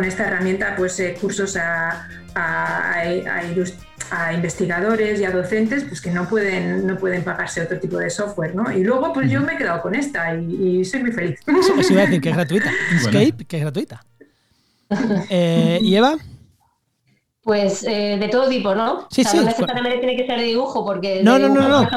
[0.04, 3.44] esta herramienta pues eh, cursos a, a, a, a
[4.34, 8.54] investigadores y a docentes pues que no pueden, no pueden pagarse otro tipo de software,
[8.54, 8.70] ¿no?
[8.70, 11.40] Y luego pues yo me he quedado con esta y, soy muy feliz.
[11.46, 12.70] Eso, iba a decir que es gratuita.
[12.96, 14.04] Escape, que es gratuita.
[15.28, 16.16] Eh, ¿Y Eva?
[17.42, 19.06] Pues eh, de todo tipo, ¿no?
[19.10, 19.36] Sí, sí.
[19.36, 21.22] No necesariamente tiene que ser de dibujo, porque.
[21.22, 21.88] No, no, no, no.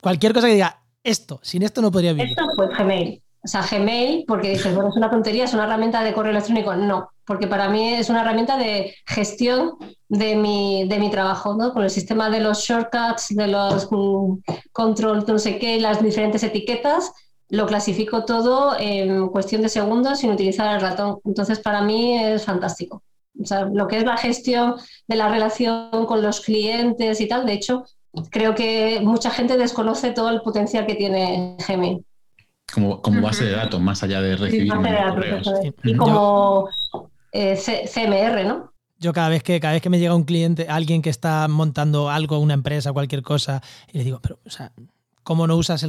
[0.00, 2.30] Cualquier cosa que diga esto, sin esto no podría vivir.
[2.30, 3.22] Esto, pues Gmail.
[3.46, 6.74] O sea, Gmail, porque dices, bueno, es una tontería, es una herramienta de correo electrónico.
[6.74, 9.74] No, porque para mí es una herramienta de gestión
[10.08, 11.72] de mi, de mi trabajo, ¿no?
[11.72, 14.38] Con el sistema de los shortcuts, de los mm,
[14.72, 17.12] control, no sé qué, las diferentes etiquetas,
[17.48, 21.20] lo clasifico todo en cuestión de segundos sin utilizar el ratón.
[21.24, 23.04] Entonces, para mí es fantástico.
[23.40, 24.74] O sea, lo que es la gestión
[25.06, 27.84] de la relación con los clientes y tal, de hecho,
[28.28, 32.04] creo que mucha gente desconoce todo el potencial que tiene Gmail.
[32.72, 35.50] Como, como base de datos, más allá de recibir correos.
[35.84, 36.68] Y como
[37.32, 38.72] eh, CMR, ¿no?
[38.98, 42.10] Yo cada vez que cada vez que me llega un cliente, alguien que está montando
[42.10, 43.62] algo, una empresa, cualquier cosa,
[43.92, 44.72] y le digo, pero, o sea,
[45.26, 45.84] ¿cómo no usas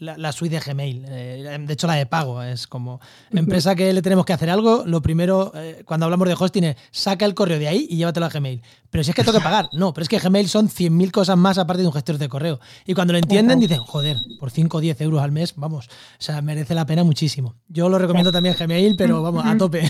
[0.00, 1.04] la, suite de Gmail?
[1.08, 4.82] Eh, de hecho, la de pago es como empresa que le tenemos que hacer algo.
[4.84, 8.26] Lo primero, eh, cuando hablamos de hosting, es saca el correo de ahí y llévatelo
[8.26, 8.60] a Gmail.
[8.90, 11.38] Pero si es que tengo que pagar, no, pero es que Gmail son 100.000 cosas
[11.38, 12.58] más aparte de un gestor de correo.
[12.84, 15.90] Y cuando lo entienden, dicen, joder, por 5 o 10 euros al mes, vamos, o
[16.18, 17.54] sea, merece la pena muchísimo.
[17.68, 19.88] Yo lo recomiendo también Gmail, pero vamos, a tope.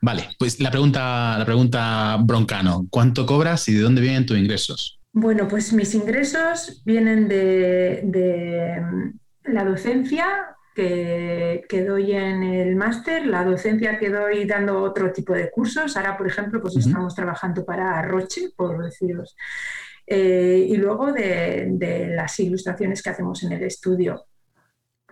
[0.00, 5.00] Vale, pues la pregunta, la pregunta broncano, ¿cuánto cobras y de dónde vienen tus ingresos?
[5.16, 8.02] Bueno, pues mis ingresos vienen de,
[8.82, 15.32] mm, la docencia que, doy en el máster, la docencia que doy dando otro tipo
[15.32, 15.96] de cursos.
[15.96, 19.36] Ahora, por ejemplo, pues estamos trabajando para Roche, por deciros.
[20.04, 24.24] Eh, y luego de, las ilustraciones que hacemos en el estudio.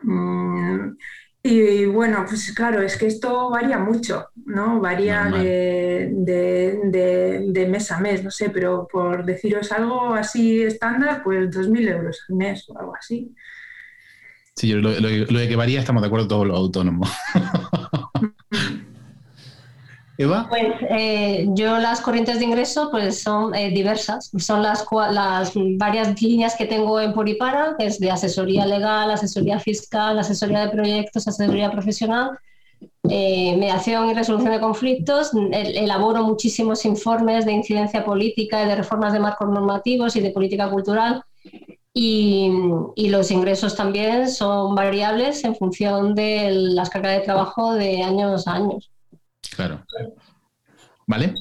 [0.03, 0.97] Mm,
[1.45, 4.81] y bueno, pues claro, es que esto varía mucho, ¿no?
[4.81, 11.51] Varía de, de, mes a mes, no sé, pero por deciros algo así estándar, pues
[11.51, 13.35] 2.000 euros al mes o algo así.
[14.55, 17.11] Sí, lo, lo, lo de que varía estamos de acuerdo todos los autónomos.
[20.49, 26.21] Pues eh, yo las corrientes de ingreso pues son eh, diversas, son las, las varias
[26.21, 31.27] líneas que tengo en Poripara, que es de asesoría legal, asesoría fiscal, asesoría de proyectos,
[31.27, 32.39] asesoría profesional,
[33.09, 35.33] eh, mediación y resolución de conflictos.
[35.53, 40.71] elaboro muchísimos informes de incidencia política y de reformas de marcos normativos y de política
[40.71, 41.23] cultural.
[41.95, 42.51] Y,
[42.97, 48.49] y, los ingresos también son variables en función de las cargas de trabajo de años
[48.49, 48.92] a años.
[49.57, 49.85] Claro.
[51.07, 51.35] ¿Vale?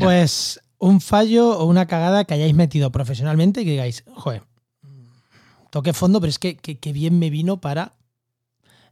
[0.00, 4.42] Pues un fallo o una cagada que hayáis metido profesionalmente y que digáis, joder,
[5.70, 7.92] toqué fondo, pero es que, bien me vino para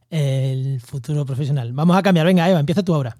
[0.09, 1.73] el futuro profesional.
[1.73, 2.25] Vamos a cambiar.
[2.25, 3.17] Venga, Eva, empieza tú ahora.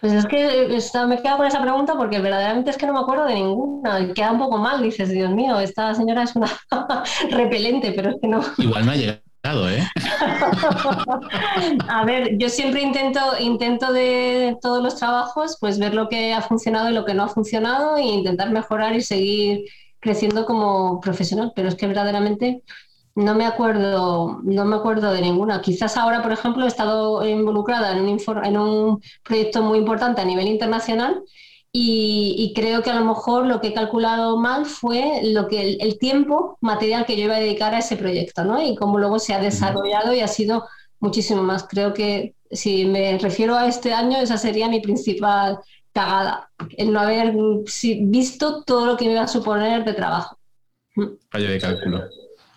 [0.00, 0.68] Pues es que
[1.06, 4.12] me queda con esa pregunta porque verdaderamente es que no me acuerdo de ninguna.
[4.12, 6.50] Queda un poco mal, dices, Dios mío, esta señora es una
[7.30, 8.42] repelente, pero es que no.
[8.58, 9.86] Igual me ha llegado ¿eh?
[11.88, 16.40] A ver, yo siempre intento, intento de todos los trabajos, pues ver lo que ha
[16.40, 19.64] funcionado y lo que no ha funcionado e intentar mejorar y seguir
[20.00, 21.52] creciendo como profesional.
[21.54, 22.62] Pero es que verdaderamente
[23.14, 25.60] no me acuerdo, no me acuerdo de ninguna.
[25.60, 30.24] Quizás ahora, por ejemplo, he estado involucrada en un, en un proyecto muy importante a
[30.24, 31.22] nivel internacional
[31.76, 35.98] y, creo que a lo mejor lo que he calculado mal fue lo que el,
[35.98, 38.62] tiempo material que yo iba a dedicar a ese proyecto, ¿no?
[38.62, 40.68] Y cómo luego se ha desarrollado y ha sido
[41.00, 41.66] muchísimo más.
[41.68, 45.58] Creo que si me refiero a este año, esa sería mi principal
[45.92, 47.34] cagada, el no haber
[48.02, 50.38] visto todo lo que me iba a suponer de trabajo.
[51.28, 52.04] Fallo de cálculo.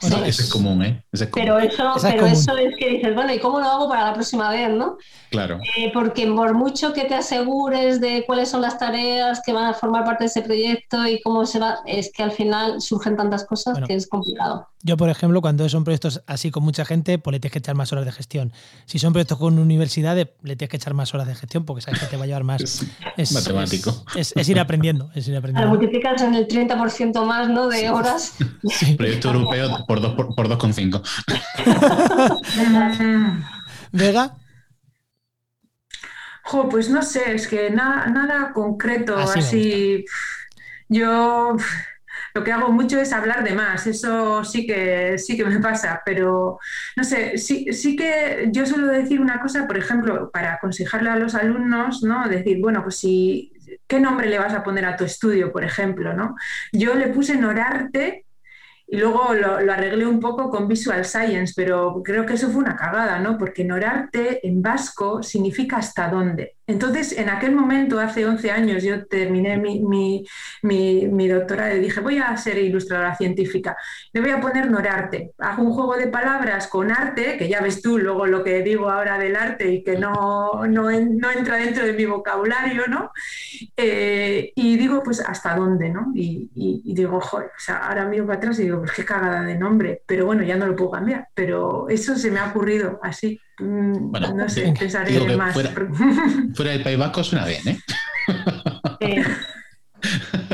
[0.01, 1.03] Eso, es común, ¿eh?
[1.33, 4.51] Pero, eso, pero eso es que dices, bueno, ¿y cómo lo hago para la próxima
[4.51, 4.97] vez, no?
[5.31, 5.59] Claro.
[5.77, 9.73] Eh, porque por mucho que te asegures de cuáles son las tareas que van a
[9.73, 13.45] formar parte de ese proyecto y cómo se va, es que al final surgen tantas
[13.45, 14.67] cosas que es complicado.
[14.87, 17.75] Yo, por ejemplo, cuando son proyectos así con mucha gente, pues le tienes que echar
[17.75, 18.53] más horas de gestión.
[18.85, 21.99] Si son proyectos con universidades, le tienes que echar más horas de gestión porque sabes
[21.99, 22.61] que te va a llevar más.
[23.17, 24.05] Es, matemático.
[24.15, 25.11] Es, ir aprendiendo.
[25.13, 25.69] Es ir aprendiendo.
[25.69, 27.67] multiplicas en el 30% más ¿no?
[27.67, 28.35] de horas.
[28.95, 30.15] Proyecto europeo por 2,5.
[30.15, 30.47] Por, por
[33.91, 34.37] Vega.
[36.43, 40.05] Jo, pues no sé, es que nada, nada concreto, así.
[40.87, 41.57] Yo
[42.37, 46.03] lo que hago mucho es hablar de más, eso sí que, sí que me pasa,
[46.05, 46.59] pero
[46.95, 51.33] no sé, sí, que yo suelo decir una cosa, por ejemplo, para aconsejarle a los
[51.33, 52.29] alumnos, ¿no?
[52.29, 53.51] Decir, bueno, pues si,
[53.87, 56.35] ¿qué nombre le vas a poner a tu estudio, por ejemplo, ¿no?
[56.71, 58.25] Yo le puse Norarte
[58.85, 62.75] y luego lo, arreglé un poco con Visual Science, pero creo que eso fue una
[62.75, 63.35] cagada, ¿no?
[63.39, 66.56] Porque Norarte en vasco significa hasta dónde.
[66.67, 72.35] Entonces, en aquel momento, hace 11 años, yo terminé mi, doctorado y dije, voy a
[72.35, 73.77] ser ilustradora científica,
[74.11, 75.31] le voy a poner Norarte.
[75.37, 78.89] Hago un juego de palabras con arte, que ya ves tú luego lo que digo
[78.89, 83.11] ahora del arte y que no, no, entra dentro de mi vocabulario, ¿no?
[83.77, 86.11] Eh, y digo, pues, ¿hasta dónde, no?
[86.13, 86.49] Y,
[86.93, 90.01] digo, joder, o sea, ahora miro para atrás y digo, pues qué cagada de nombre,
[90.05, 93.39] pero bueno, ya no lo puedo cambiar, pero eso se me ha ocurrido así.
[93.59, 95.53] Mm, bueno, no sé, pensaré más.
[96.55, 97.79] Fuera, del País Vasco suena bien, ¿eh?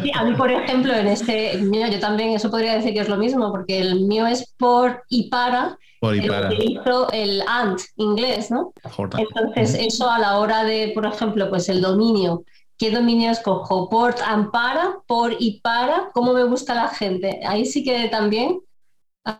[0.01, 0.11] Sí.
[0.13, 3.17] a mí, por ejemplo, en este, mira, yo también eso podría decir que es lo
[3.17, 6.47] mismo, porque el mío es por y para, por y para.
[6.47, 8.73] utilizo el AND inglés, ¿no?
[9.17, 12.45] Entonces, eso a la hora de, por ejemplo, pues el dominio,
[12.77, 13.89] ¿qué dominio escojo?
[13.89, 17.41] Por and para, por y para, ¿cómo me gusta la gente?
[17.45, 18.59] Ahí sí que también,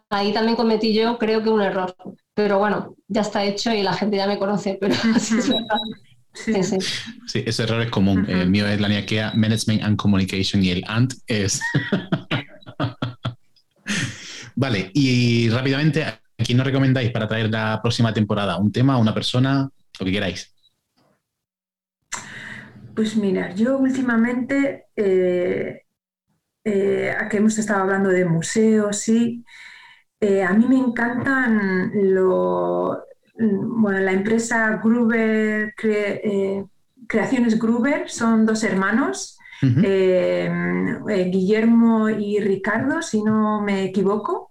[0.10, 1.96] ahí también cometí yo, creo que un error
[2.34, 5.36] pero bueno, ya está hecho y la gente ya me conoce, pero sí
[6.34, 6.78] Sí, sí.
[7.28, 8.26] sí, ese error es común.
[8.28, 11.62] El mío es la NIAKEA Management and Communication y el ANT es.
[14.56, 18.58] vale, y rápidamente, ¿a quién nos recomendáis para traer la próxima temporada?
[18.58, 19.70] ¿Un tema, una persona,
[20.00, 20.52] lo que queráis?
[22.96, 25.84] Pues mira, yo últimamente, eh,
[26.64, 29.46] eh, aquí hemos estado hablando de museos, sí.
[30.24, 33.04] Eh, a mí me encantan lo,
[33.38, 36.64] bueno, la empresa Gruber, eh,
[37.08, 39.38] Creaciones Gruber, son dos hermanos,
[39.84, 40.50] eh,
[41.30, 44.50] Guillermo y Ricardo, si no me equivoco.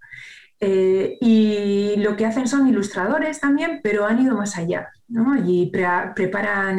[0.60, 5.34] y lo que hacen son ilustradores también, pero han ido más allá, ¿no?
[5.44, 5.72] Y
[6.14, 6.78] preparan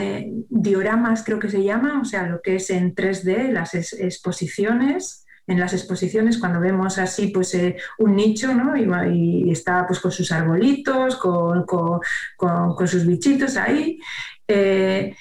[0.50, 5.60] dioramas, creo que se llama, o sea, lo que es en 3D, las exposiciones en
[5.60, 8.76] las exposiciones cuando vemos así pues eh, un nicho ¿no?
[8.78, 14.00] y, está pues con sus arbolitos, con, sus bichitos ahí.
[14.48, 15.16] Eh,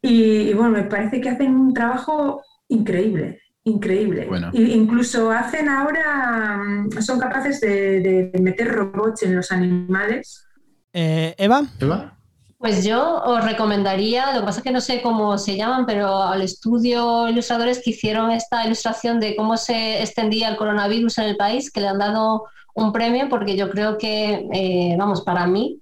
[0.00, 4.26] y, bueno, me parece que hacen un trabajo increíble, increíble.
[4.26, 4.50] Bueno.
[4.52, 10.46] incluso hacen ahora, mm, son capaces de, de meter robots en los animales.
[10.92, 11.62] Eh, Eva.
[11.80, 12.17] Eva.
[12.58, 16.22] Pues yo os recomendaría, lo que pasa es que no sé cómo se llaman, pero
[16.24, 21.36] al estudio ilustradores que hicieron esta ilustración de cómo se extendía el coronavirus en el
[21.36, 25.80] país, que le han dado un premio, porque yo creo que, eh, vamos, para mí,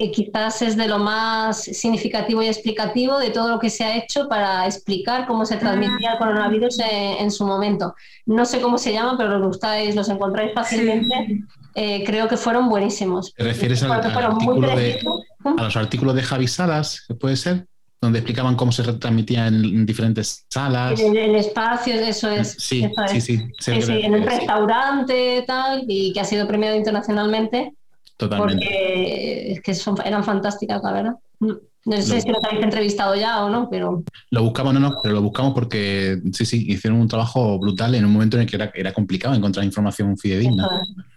[0.00, 3.98] eh, quizás es de lo más significativo y explicativo de todo lo que se ha
[3.98, 7.94] hecho para explicar cómo se transmitía el coronavirus en, su momento.
[8.24, 11.42] No sé cómo se llaman, pero los gustáis, los encontráis fácilmente.
[11.74, 13.34] Eh, creo que fueron buenísimos.
[13.34, 15.00] ¿Te refieres al, artículo de,
[15.44, 17.66] a los artículos de Javi Salas, que puede ser?
[18.00, 20.98] Donde explicaban cómo se retransmitía en, diferentes salas.
[20.98, 22.56] En el espacio, eso es.
[22.58, 27.74] Sí, sí, sí, sí, en el restaurante, tal, y que ha sido premiado internacionalmente.
[28.20, 28.66] Totalmente.
[28.66, 31.14] Porque es que son, eran fantásticas, la verdad.
[31.40, 34.04] No sé si los habéis entrevistado ya o no, pero.
[34.30, 38.04] Lo buscamos, no, no, pero lo buscamos porque sí, sí, hicieron un trabajo brutal en
[38.04, 40.68] un momento en el que era, era complicado encontrar información fidedigna.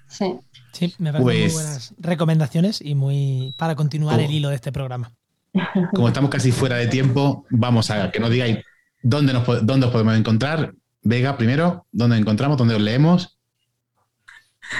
[0.07, 0.33] Sí.
[0.71, 4.71] Sí, me parecen muy pues buenas recomendaciones y muy para continuar el hilo de este
[4.71, 5.11] programa.
[5.93, 8.59] Como estamos casi fuera de tiempo, vamos a que nos digáis
[9.03, 10.73] dónde, nos, dónde os podemos encontrar.
[11.01, 12.57] Vega, primero, ¿dónde encontramos?
[12.57, 13.32] ¿Dónde os leemos?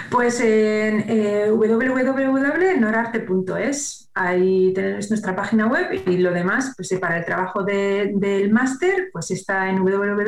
[0.09, 7.19] Pues en eh, www.norarte.es, ahí tenéis nuestra página web y lo demás, pues eh, para
[7.19, 10.25] el trabajo del máster, pues está en www.hu.eus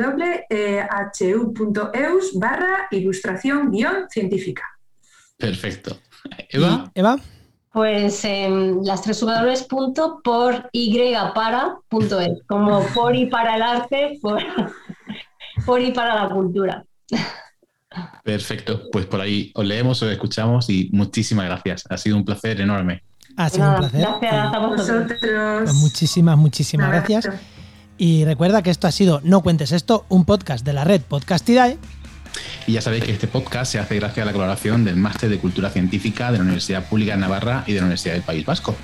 [2.38, 4.64] barra ilustración guion científica.
[5.36, 5.98] Perfecto.
[6.48, 6.90] Eva.
[6.94, 7.18] Eva.
[7.72, 9.22] Pues en las tres
[10.24, 14.42] por y para.es, como por y para el arte, por,
[15.66, 16.84] por y para la cultura.
[18.22, 21.84] Perfecto, pues por ahí os leemos, os escuchamos y muchísimas gracias.
[21.88, 23.02] Ha sido un placer enorme.
[23.36, 24.00] Ha sido un placer.
[24.00, 25.18] Gracias a vosotros.
[25.64, 27.28] Pues muchísimas, muchísimas gracias.
[27.98, 31.78] Y recuerda que esto ha sido No Cuentes Esto, un podcast de la red Podcastidae
[32.66, 35.38] Y ya sabéis que este podcast se hace gracias a la colaboración del Máster de
[35.38, 38.74] Cultura Científica de la Universidad Pública de Navarra y de la Universidad del País Vasco.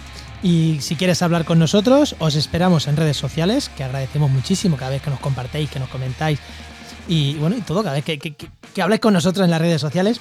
[0.43, 4.91] Y si quieres hablar con nosotros, os esperamos en redes sociales, que agradecemos muchísimo cada
[4.91, 6.41] vez que nos compartéis, que nos comentáis
[7.09, 10.21] y bueno, y todo, cada vez que, que, habláis con nosotros en las redes sociales.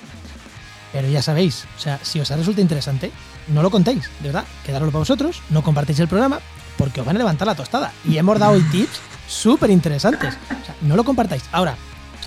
[0.92, 3.12] Pero ya sabéis, o sea, si os resulta interesante,
[3.48, 6.40] no lo contéis, de verdad, quedároslo para vosotros, no compartéis el programa,
[6.78, 7.94] porque os van a levantar la tostada.
[8.04, 10.34] Y hemos dado hoy tips súper interesantes.
[10.34, 11.44] O sea, no lo compartáis.
[11.54, 11.76] Ahora,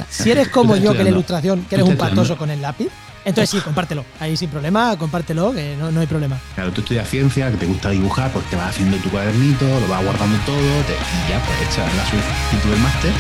[0.09, 2.89] si eres como yo, que la ilustración, que eres un patoso con el lápiz,
[3.25, 4.05] entonces sí, compártelo.
[4.21, 6.39] Ahí sin problema, compártelo, que no, hay problema.
[6.55, 9.89] Claro, tú estudias ciencia, que te gusta dibujar, pues te vas haciendo tu cuadernito, lo
[9.89, 13.13] vas guardando todo, y ya pues echas la solicitud del máster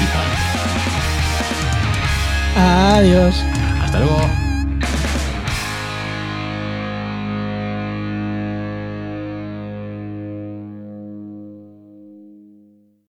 [0.00, 0.26] y para
[2.96, 3.44] Adiós.